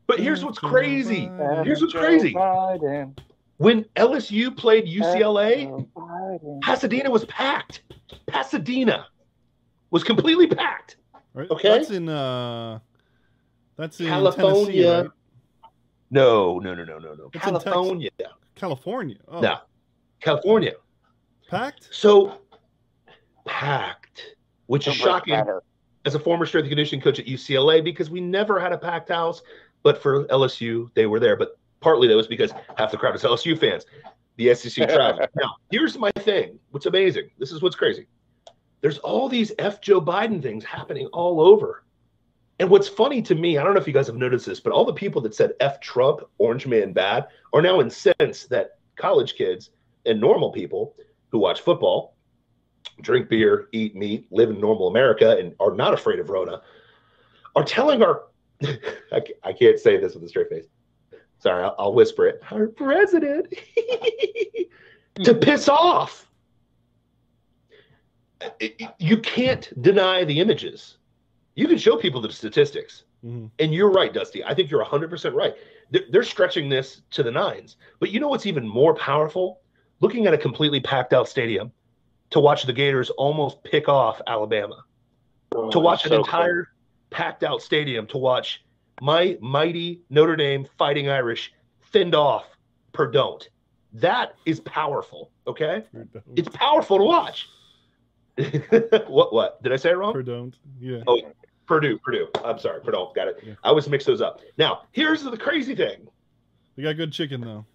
[0.08, 1.30] But here's what's crazy.
[1.64, 2.34] Here's what's crazy.
[3.58, 5.88] When LSU played UCLA,
[6.62, 7.82] Pasadena was packed.
[8.28, 9.08] Pasadena
[9.92, 10.98] was completely packed.
[11.34, 11.50] Right?
[11.50, 11.70] Okay.
[11.70, 12.80] That's in uh
[13.78, 15.02] that's in California.
[15.04, 15.12] right?
[16.12, 17.30] No, no, no, no, no, no.
[17.34, 17.44] It's.
[17.44, 18.10] California.
[18.56, 19.18] California.
[19.28, 19.58] Oh, No.
[20.22, 20.74] California.
[21.50, 21.88] packed?
[21.92, 22.38] So
[23.46, 24.05] packed,
[24.68, 25.64] which is shocking matter.
[26.06, 29.10] as a former strength and conditioning coach at UCLA because we never had a packed
[29.10, 29.42] house,
[29.84, 31.36] but for LSU, they were there.
[31.36, 33.86] But partly that was because half the crowd is LSU fans.
[34.38, 35.30] The SEC traveled.
[35.36, 36.60] now, here's my thing.
[36.72, 37.30] What's amazing?
[37.38, 38.08] This is what's crazy.
[38.82, 41.84] There's all these F Joe Biden things happening all over.
[42.60, 44.72] And what's funny to me, I don't know if you guys have noticed this, but
[44.72, 49.36] all the people that said F Trump, Orange Man bad, are now incensed that college
[49.36, 49.72] kids
[50.06, 50.96] and normal people
[51.30, 52.15] who watch football,
[53.02, 56.62] drink beer, eat meat, live in normal America, and are not afraid of Rona,
[57.56, 58.24] are telling our,
[58.64, 60.66] I I can't say this with a straight face.
[61.40, 62.42] Sorry, I'll, I'll whisper it.
[62.52, 63.54] Our president
[65.24, 66.28] to piss off.
[69.00, 70.98] You can't deny the images.
[71.56, 73.04] You can show people the statistics.
[73.26, 73.50] Mhm.
[73.60, 74.44] And you're right, Dusty.
[74.44, 75.56] I think you're 100% right.
[75.90, 77.78] They're, they're stretching this to the nines.
[78.00, 79.62] But you know what's even more powerful?
[80.02, 81.72] Looking at a completely packed out stadium
[82.32, 84.84] to watch the Gators almost pick off Alabama,
[85.54, 86.70] oh, to watch an So entire
[87.10, 88.64] packed out stadium, to watch
[89.02, 91.54] my mighty Notre Dame fighting Irish
[91.92, 92.46] thinned off
[92.94, 93.48] per don't.
[93.94, 95.32] That is powerful.
[95.48, 95.84] Okay.
[96.36, 97.48] It's powerful to watch.
[99.08, 99.64] what, what?
[99.64, 100.16] Did I say it wrong?
[100.16, 100.56] Or don't.
[100.80, 101.04] Yeah.
[101.08, 101.22] Oh,
[101.66, 102.28] Purdue, Purdue.
[102.44, 103.08] I'm sorry, Purdue.
[103.16, 103.40] Got it.
[103.46, 103.54] Yeah.
[103.64, 104.42] I always mix those up.
[104.58, 106.08] Now, here's the crazy thing.
[106.76, 107.66] They got good chicken though.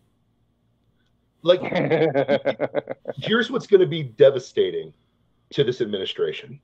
[1.43, 1.61] Like,
[3.17, 4.93] here's what's going to be devastating
[5.51, 6.61] to this administration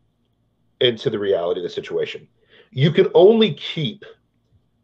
[0.80, 2.28] and to the reality of the situation.
[2.70, 4.04] You can only keep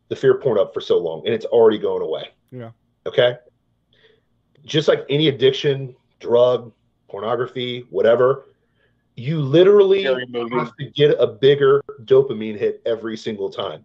[0.08, 2.30] the fear porn up for so long, and it's already going away.
[2.50, 2.70] Yeah.
[3.06, 3.36] Okay.
[4.64, 6.72] Just like any addiction, drug,
[7.08, 8.46] pornography, whatever,
[9.16, 13.84] you literally have to get a bigger dopamine hit every single time.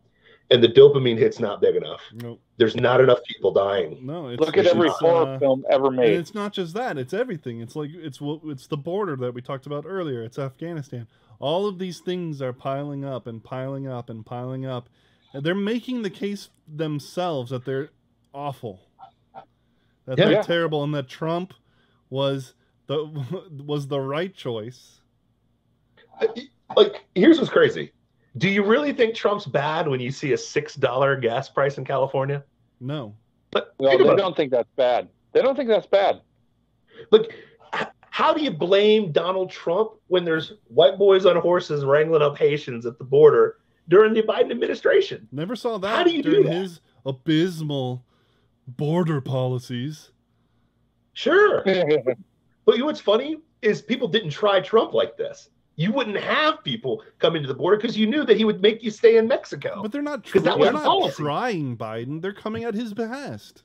[0.49, 1.99] And the dopamine hit's not big enough.
[2.13, 3.99] No, There's not enough people dying.
[4.05, 4.29] no.
[4.29, 6.13] It's, Look at every uh, horror film ever And made.
[6.17, 7.59] it's not just that; it's everything.
[7.59, 10.23] It's like it's it's the border that we talked about earlier.
[10.23, 11.05] It's Afghanistan.
[11.39, 14.87] All of these things are piling up and piling up and piling up.
[15.33, 17.89] And they're making the case themselves that they're
[18.33, 18.79] awful,
[19.33, 20.25] that Yeah.
[20.25, 20.41] they're Yeah.
[20.43, 21.53] terrible, and that Trump
[22.09, 22.53] was
[22.87, 23.03] the
[23.65, 25.01] was the right choice.
[26.75, 27.91] Like, here's what's crazy.
[28.37, 31.85] Do you really think Trump's bad when you see a six dollar gas price in
[31.85, 32.43] California?
[32.79, 33.15] No,
[33.51, 35.09] But No, they don't think that's bad.
[35.33, 36.21] They don't think that's bad.
[37.11, 37.31] Look,
[38.09, 42.85] how do you blame Donald Trump when there's white boys on horses wrangling up Haitians
[42.85, 43.57] at the border
[43.89, 45.27] during the Biden administration?
[45.31, 46.51] never saw that How do you do that?
[46.51, 48.03] his abysmal
[48.67, 50.11] border policies.
[51.13, 51.63] Sure.
[52.65, 55.49] But you know what's funny is people didn't try Trump like this.
[55.79, 58.83] You wouldn't have people come into the border because you knew that he would make
[58.83, 59.83] you stay in Mexico.
[59.83, 60.25] But they're not.
[60.25, 62.19] that was they're not trying Biden.
[62.19, 63.63] They're coming at his behest.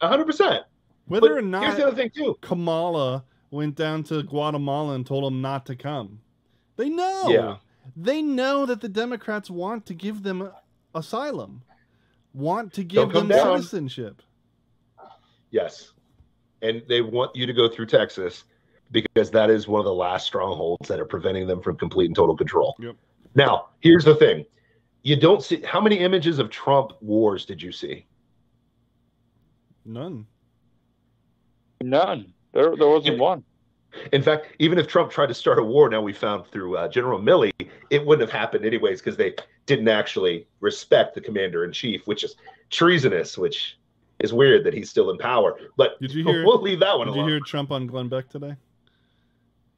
[0.00, 0.64] hundred percent.
[1.04, 2.38] Whether But or here's not the other thing too.
[2.40, 6.20] Kamala went down to Guatemala and told him not to come.
[6.76, 7.28] They know.
[7.28, 7.56] Yeah.
[7.94, 10.50] They know that the Democrats want to give them
[10.94, 11.62] asylum,
[12.32, 13.58] want to give them down.
[13.58, 14.22] citizenship.
[15.50, 15.92] Yes.
[16.62, 18.44] And they want you to go through Texas
[18.90, 22.16] because that is one of the last strongholds that are preventing them from complete and
[22.16, 22.76] total control.
[22.78, 22.96] Yep.
[23.34, 24.44] Now, here's the thing.
[25.02, 28.06] You don't see how many images of Trump wars did you see?
[29.84, 30.26] None.
[31.80, 32.32] None.
[32.52, 33.44] There, there wasn't one.
[34.12, 36.88] In fact, even if Trump tried to start a war, now we found through uh,
[36.88, 37.52] General Milley,
[37.90, 39.34] it wouldn't have happened anyways because they
[39.66, 42.36] didn't actually respect the commander in chief, which is
[42.70, 43.78] treasonous, which
[44.20, 45.58] is weird that he's still in power.
[45.76, 48.28] But Did you hear- we'll leave that one Did you hear Trump on Glenn Beck
[48.28, 48.56] today?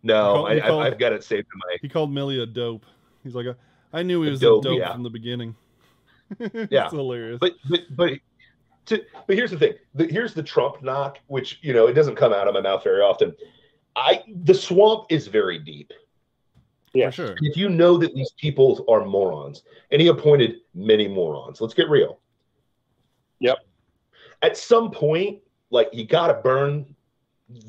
[0.03, 1.77] No, call- I, he called- I, I've got it saved in my.
[1.83, 2.85] He called Milley a dope.
[3.25, 3.47] He's like,
[3.93, 4.93] I knew he A was dope, a dope yeah.
[4.93, 5.55] from the beginning.
[6.39, 6.89] it's Yeah.
[6.91, 7.39] hilarious.
[7.41, 8.13] But but but
[8.87, 9.75] to, but here's the thing.
[9.95, 12.85] The, here's the Trump knock, which you know it doesn't come out of my mouth
[12.85, 13.35] very often.
[13.97, 15.93] I the swamp is very deep.
[16.95, 17.11] Yeah.
[17.11, 17.37] For sure.
[17.43, 21.89] If you know that these people are morons, and he appointed many morons, let's get
[21.91, 22.21] real.
[23.41, 23.59] Yep.
[24.43, 25.41] At some point,
[25.71, 26.95] like you got to burn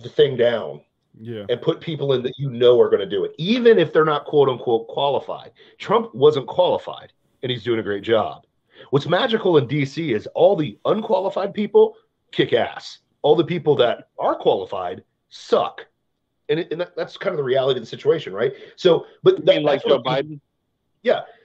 [0.04, 0.82] the thing down
[1.22, 1.46] Yeah.
[1.50, 4.06] and put people in that you know are going to do it, even if they're
[4.06, 5.52] not quote unquote qualified.
[5.78, 7.12] Trump wasn't qualified,
[7.44, 8.46] and he's doing a great job.
[8.92, 11.96] What's magical in DC is all the unqualified people
[12.32, 13.00] kick ass.
[13.22, 15.86] All the people that are qualified suck.
[16.48, 18.54] And, it, and that, that's kind of the reality of the situation, right?
[18.78, 20.40] So, but You that, mean like that's Joe what- Biden?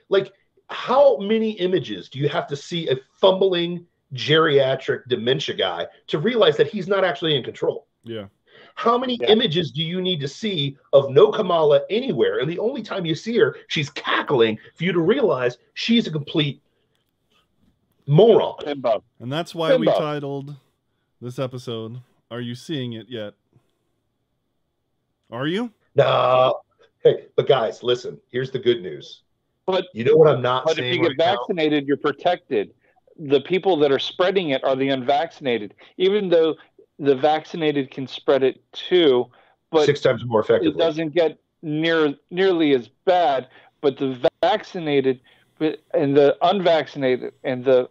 [0.08, 0.32] like
[0.70, 6.56] how many images do you have to see a fumbling geriatric dementia guy to realize
[6.56, 7.86] that he's not actually in control?
[8.04, 8.26] Yeah.
[8.74, 9.28] How many Yeah.
[9.30, 12.40] images do you need to see of no Kamala anywhere?
[12.40, 16.10] And the only time you see her, she's cackling for you to realize she's a
[16.10, 16.60] complete
[18.06, 18.56] moron.
[18.64, 19.02] Bimbo.
[19.20, 20.56] And that's why we titled
[21.20, 22.00] this episode,
[22.30, 23.34] Are You Seeing It Yet?
[25.30, 25.70] Are you?
[25.94, 26.52] Nah.
[27.02, 29.22] Hey, but guys, listen, here's the good news.
[29.66, 30.76] But- you know what I'm not saying.
[30.76, 31.36] But if saying you get right now?
[31.36, 32.74] vaccinated, you're protected.
[33.16, 36.56] The people that are spreading it are the unvaccinated, even though
[36.98, 39.26] the vaccinated can spread it too,
[39.70, 43.48] but Six times more it doesn't get near nearly as bad.
[43.80, 45.20] But the vaccinated
[45.60, 47.90] and the unvaccinated and the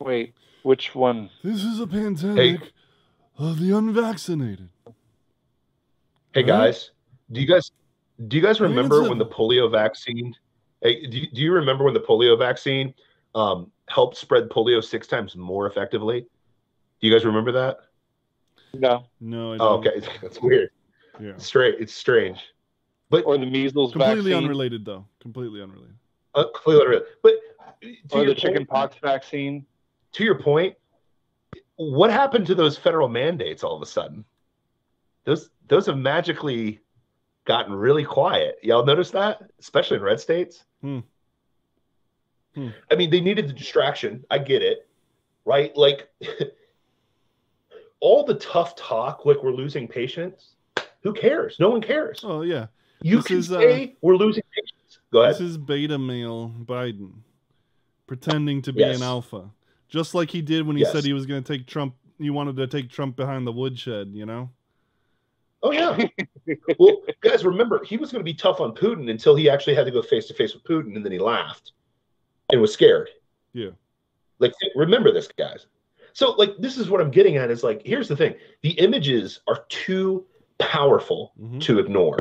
[0.00, 1.30] wait, which one?
[1.42, 2.72] This is a pandemic
[3.38, 4.68] of the unvaccinated.
[6.34, 6.46] Hey Huh?
[6.48, 6.90] guys,
[7.30, 7.70] do you guys
[8.28, 10.34] do you guys remember it's a- when the polio vaccine?
[10.80, 12.92] Hey, do you, do you remember when the polio vaccine
[13.34, 16.20] um, helped spread polio six times more effectively?
[17.00, 17.78] Do you guys remember that?
[18.74, 19.86] No, No, I don't.
[19.86, 20.70] Oh, okay, that's weird.
[21.20, 21.36] Yeah.
[21.36, 22.38] Straight, it's strange,
[23.10, 25.06] but or the measles Completely vaccine, unrelated, though.
[25.20, 25.94] Completely unrelated.
[26.34, 27.02] uh, completely unreal.
[27.22, 27.34] But
[27.82, 29.66] to or the chicken point- pox vaccine.
[30.12, 30.74] To your point,
[31.76, 34.24] what happened to those federal mandates all of a sudden?
[35.24, 36.80] Those those have magically
[37.44, 38.56] gotten really quiet.
[38.62, 40.64] Y'all notice that, especially in red states.
[40.80, 41.00] Hmm.
[42.54, 42.68] Hmm.
[42.90, 44.24] I mean, they needed the distraction.
[44.30, 44.86] I get it,
[45.44, 45.74] right?
[45.76, 46.08] Like
[48.02, 50.56] all the tough talk, like we're losing patients.
[51.04, 51.56] Who cares?
[51.60, 52.20] No one cares.
[52.24, 52.66] Oh, yeah.
[53.00, 54.98] You this can is, uh, say we're losing patients.
[55.12, 55.34] Go ahead.
[55.34, 57.12] This is beta male Biden
[58.06, 58.96] pretending to be Yes.
[58.96, 59.48] an alpha.
[59.88, 60.92] Just like he did when he Yes.
[60.92, 61.94] said he was going to take Trump.
[62.18, 64.50] He wanted to take Trump behind the woodshed, you know?
[65.62, 65.96] Oh yeah.
[66.78, 69.84] well, guys, remember he was going to be tough on Putin until he actually had
[69.86, 71.72] to go face to face with Putin, and then he laughed
[72.50, 73.10] and was scared.
[73.52, 73.70] Yeah.
[74.40, 75.66] Like, remember this, guys.
[76.14, 79.40] So, like, this is what I'm getting at is like, here's the thing: the images
[79.46, 80.26] are too
[80.58, 81.60] powerful Mhm.
[81.62, 82.18] to ignore.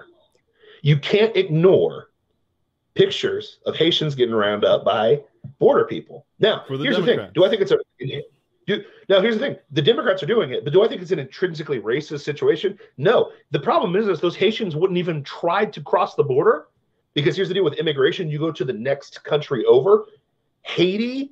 [0.82, 2.10] You can't ignore
[2.96, 5.24] pictures of Haitians getting rounded up by
[5.60, 6.26] border people.
[6.40, 7.80] Now, the here's the thing: do I think it's a
[8.68, 11.12] do, now here's the thing: the Democrats are doing it, but do I think it's
[11.12, 12.80] an intrinsically racist situation?
[12.98, 13.32] No.
[13.52, 16.68] The problem is, is those Haitians wouldn't even try to cross the border
[17.14, 20.06] because here's the deal with immigration: you go to the next country over.
[20.64, 21.32] Haiti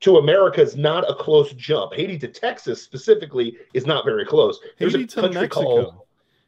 [0.00, 1.92] to America is not a close jump.
[1.94, 4.58] Haiti to Texas specifically is not very close.
[4.78, 5.48] There's Haiti a to Mexico.
[5.48, 5.94] called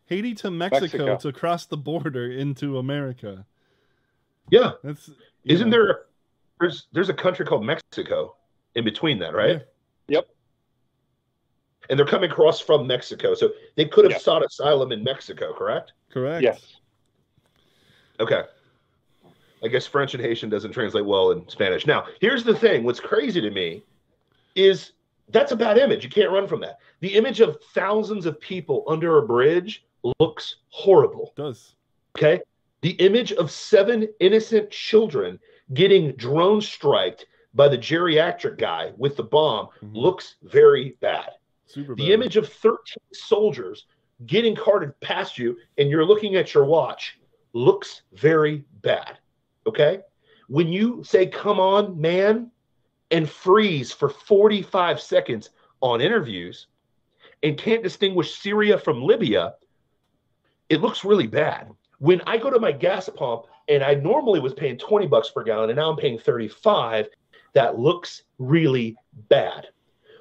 [0.07, 1.17] Haiti to Mexico, Mexico.
[1.19, 3.47] to cross the border into America.
[4.51, 4.73] yeah.
[4.83, 5.15] That's you
[5.55, 6.03] Isn't know, there?
[6.61, 8.37] There's there's a country called Mexico
[8.75, 9.63] in between that, right?
[10.09, 10.19] Yeah.
[10.19, 10.29] Yep.
[11.91, 14.19] And they're coming across from Mexico, so they could have Yeah.
[14.19, 15.93] sought asylum in Mexico, correct?
[16.11, 16.43] correct?
[16.43, 16.77] Yes.
[18.21, 18.43] Okay.
[19.63, 21.87] I guess French and Haitian doesn't translate well in Spanish.
[21.87, 23.83] Now, here's the thing: what's crazy to me
[24.55, 24.93] is
[25.31, 26.05] that's a bad image.
[26.05, 26.79] You can't run from that.
[27.01, 29.85] The image of thousands of people under a bridge
[30.19, 31.33] looks horrible.
[31.37, 31.75] Does
[32.17, 32.41] Okay.
[32.83, 35.39] The image of seven innocent children
[35.73, 39.95] getting drone striked by the geriatric guy with the bomb Mhm.
[39.95, 41.31] looks very bad.
[41.67, 42.13] super The bad.
[42.13, 43.87] image of 13 soldiers
[44.27, 47.19] getting carted past you and you're looking at your watch
[47.55, 49.17] looks very bad.
[49.67, 50.01] Okay.
[50.49, 52.51] When you say, come on, man,
[53.11, 55.51] and freeze for 45 seconds
[55.81, 56.67] on interviews
[57.43, 59.55] and can't distinguish Syria from Libya,
[60.69, 61.71] it looks really bad.
[61.99, 65.45] When I go to my gas pump and I normally was paying 20 bucks per
[65.45, 67.07] gallon and now I'm paying 35,
[67.53, 68.97] that looks really
[69.29, 69.69] bad.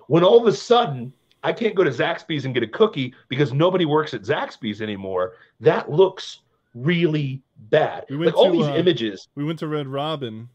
[0.07, 1.13] When all of a sudden
[1.43, 5.33] I can't go to Zaxby's and get a cookie because nobody works at Zaxby's anymore,
[5.59, 6.41] that looks
[6.73, 8.05] really bad.
[8.09, 9.27] We went like all these uh, images.
[9.35, 10.49] we went to Red Robin,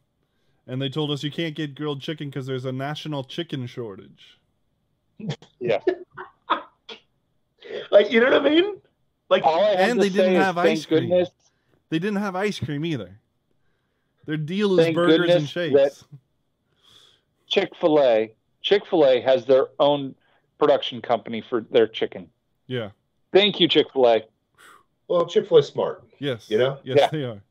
[0.66, 4.38] and they told us you can't get grilled chicken because there's a national chicken shortage.
[5.60, 5.80] Yeah.
[7.90, 8.76] Like, you know what I mean?
[9.28, 11.08] Like, All I have And to they didn't have ice cream.
[11.08, 11.30] goodness
[11.90, 13.18] They didn't have ice cream either.
[14.24, 16.04] Their deal is Thank burgers and shakes.
[17.48, 18.32] Chick Fil A.
[18.62, 20.14] Chick Fil A has their own
[20.58, 22.28] production company for their chicken.
[22.66, 22.90] Yeah.
[23.32, 24.22] Thank you, Chick Fil A.
[25.08, 26.04] well, Chick Fil A smart.
[26.18, 26.48] Yes.
[26.50, 26.78] You know?
[26.84, 27.08] Yes, Yeah.
[27.12, 27.42] they are.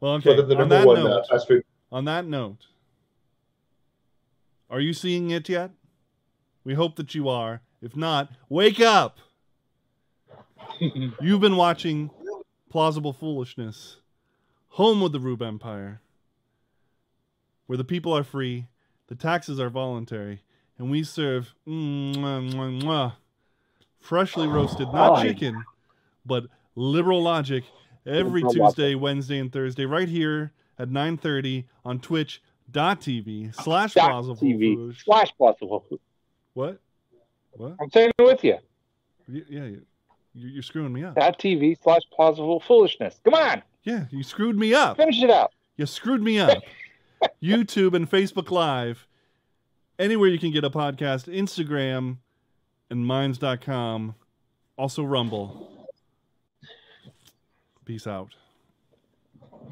[0.00, 0.36] Well, okay.
[0.36, 1.64] they're the on that one uh, note, fast food.
[1.90, 2.66] on that note,
[4.68, 5.70] are you seeing it yet?
[6.64, 7.62] We hope that you are.
[7.80, 9.18] If not, wake up.
[11.20, 12.10] You've been watching
[12.70, 13.98] Plausible Foolishness,
[14.70, 16.00] home of the Rube Empire,
[17.66, 18.66] where the people are free,
[19.06, 20.42] the taxes are voluntary,
[20.78, 23.12] and we serve mwah, mwah, mwah,
[24.00, 25.64] freshly roasted, not chicken,
[26.24, 26.44] but
[26.76, 27.64] liberal logic
[28.06, 28.76] every Liberal logic.
[28.76, 35.32] Tuesday, Wednesday, and Thursday, right here at 9.30 on twitch.tv slash Dot plausible TV slash
[35.36, 35.84] plausible.
[36.54, 36.78] What?
[37.52, 37.74] What?
[37.80, 38.58] I'm saying it with you.
[39.28, 39.86] Yeah, you-
[40.34, 41.14] you- you're screwing me up.
[41.14, 43.18] Dot TV slash plausible foolishness.
[43.24, 44.98] Come on, Yeah, you screwed me up.
[44.98, 45.52] finish it out.
[45.78, 46.62] You screwed me up.
[47.42, 49.06] YouTube and Facebook Live,
[49.98, 52.18] anywhere you can get a podcast, Instagram
[52.90, 54.14] and minds.com,
[54.76, 55.72] also Rumble.
[57.86, 58.34] Peace out.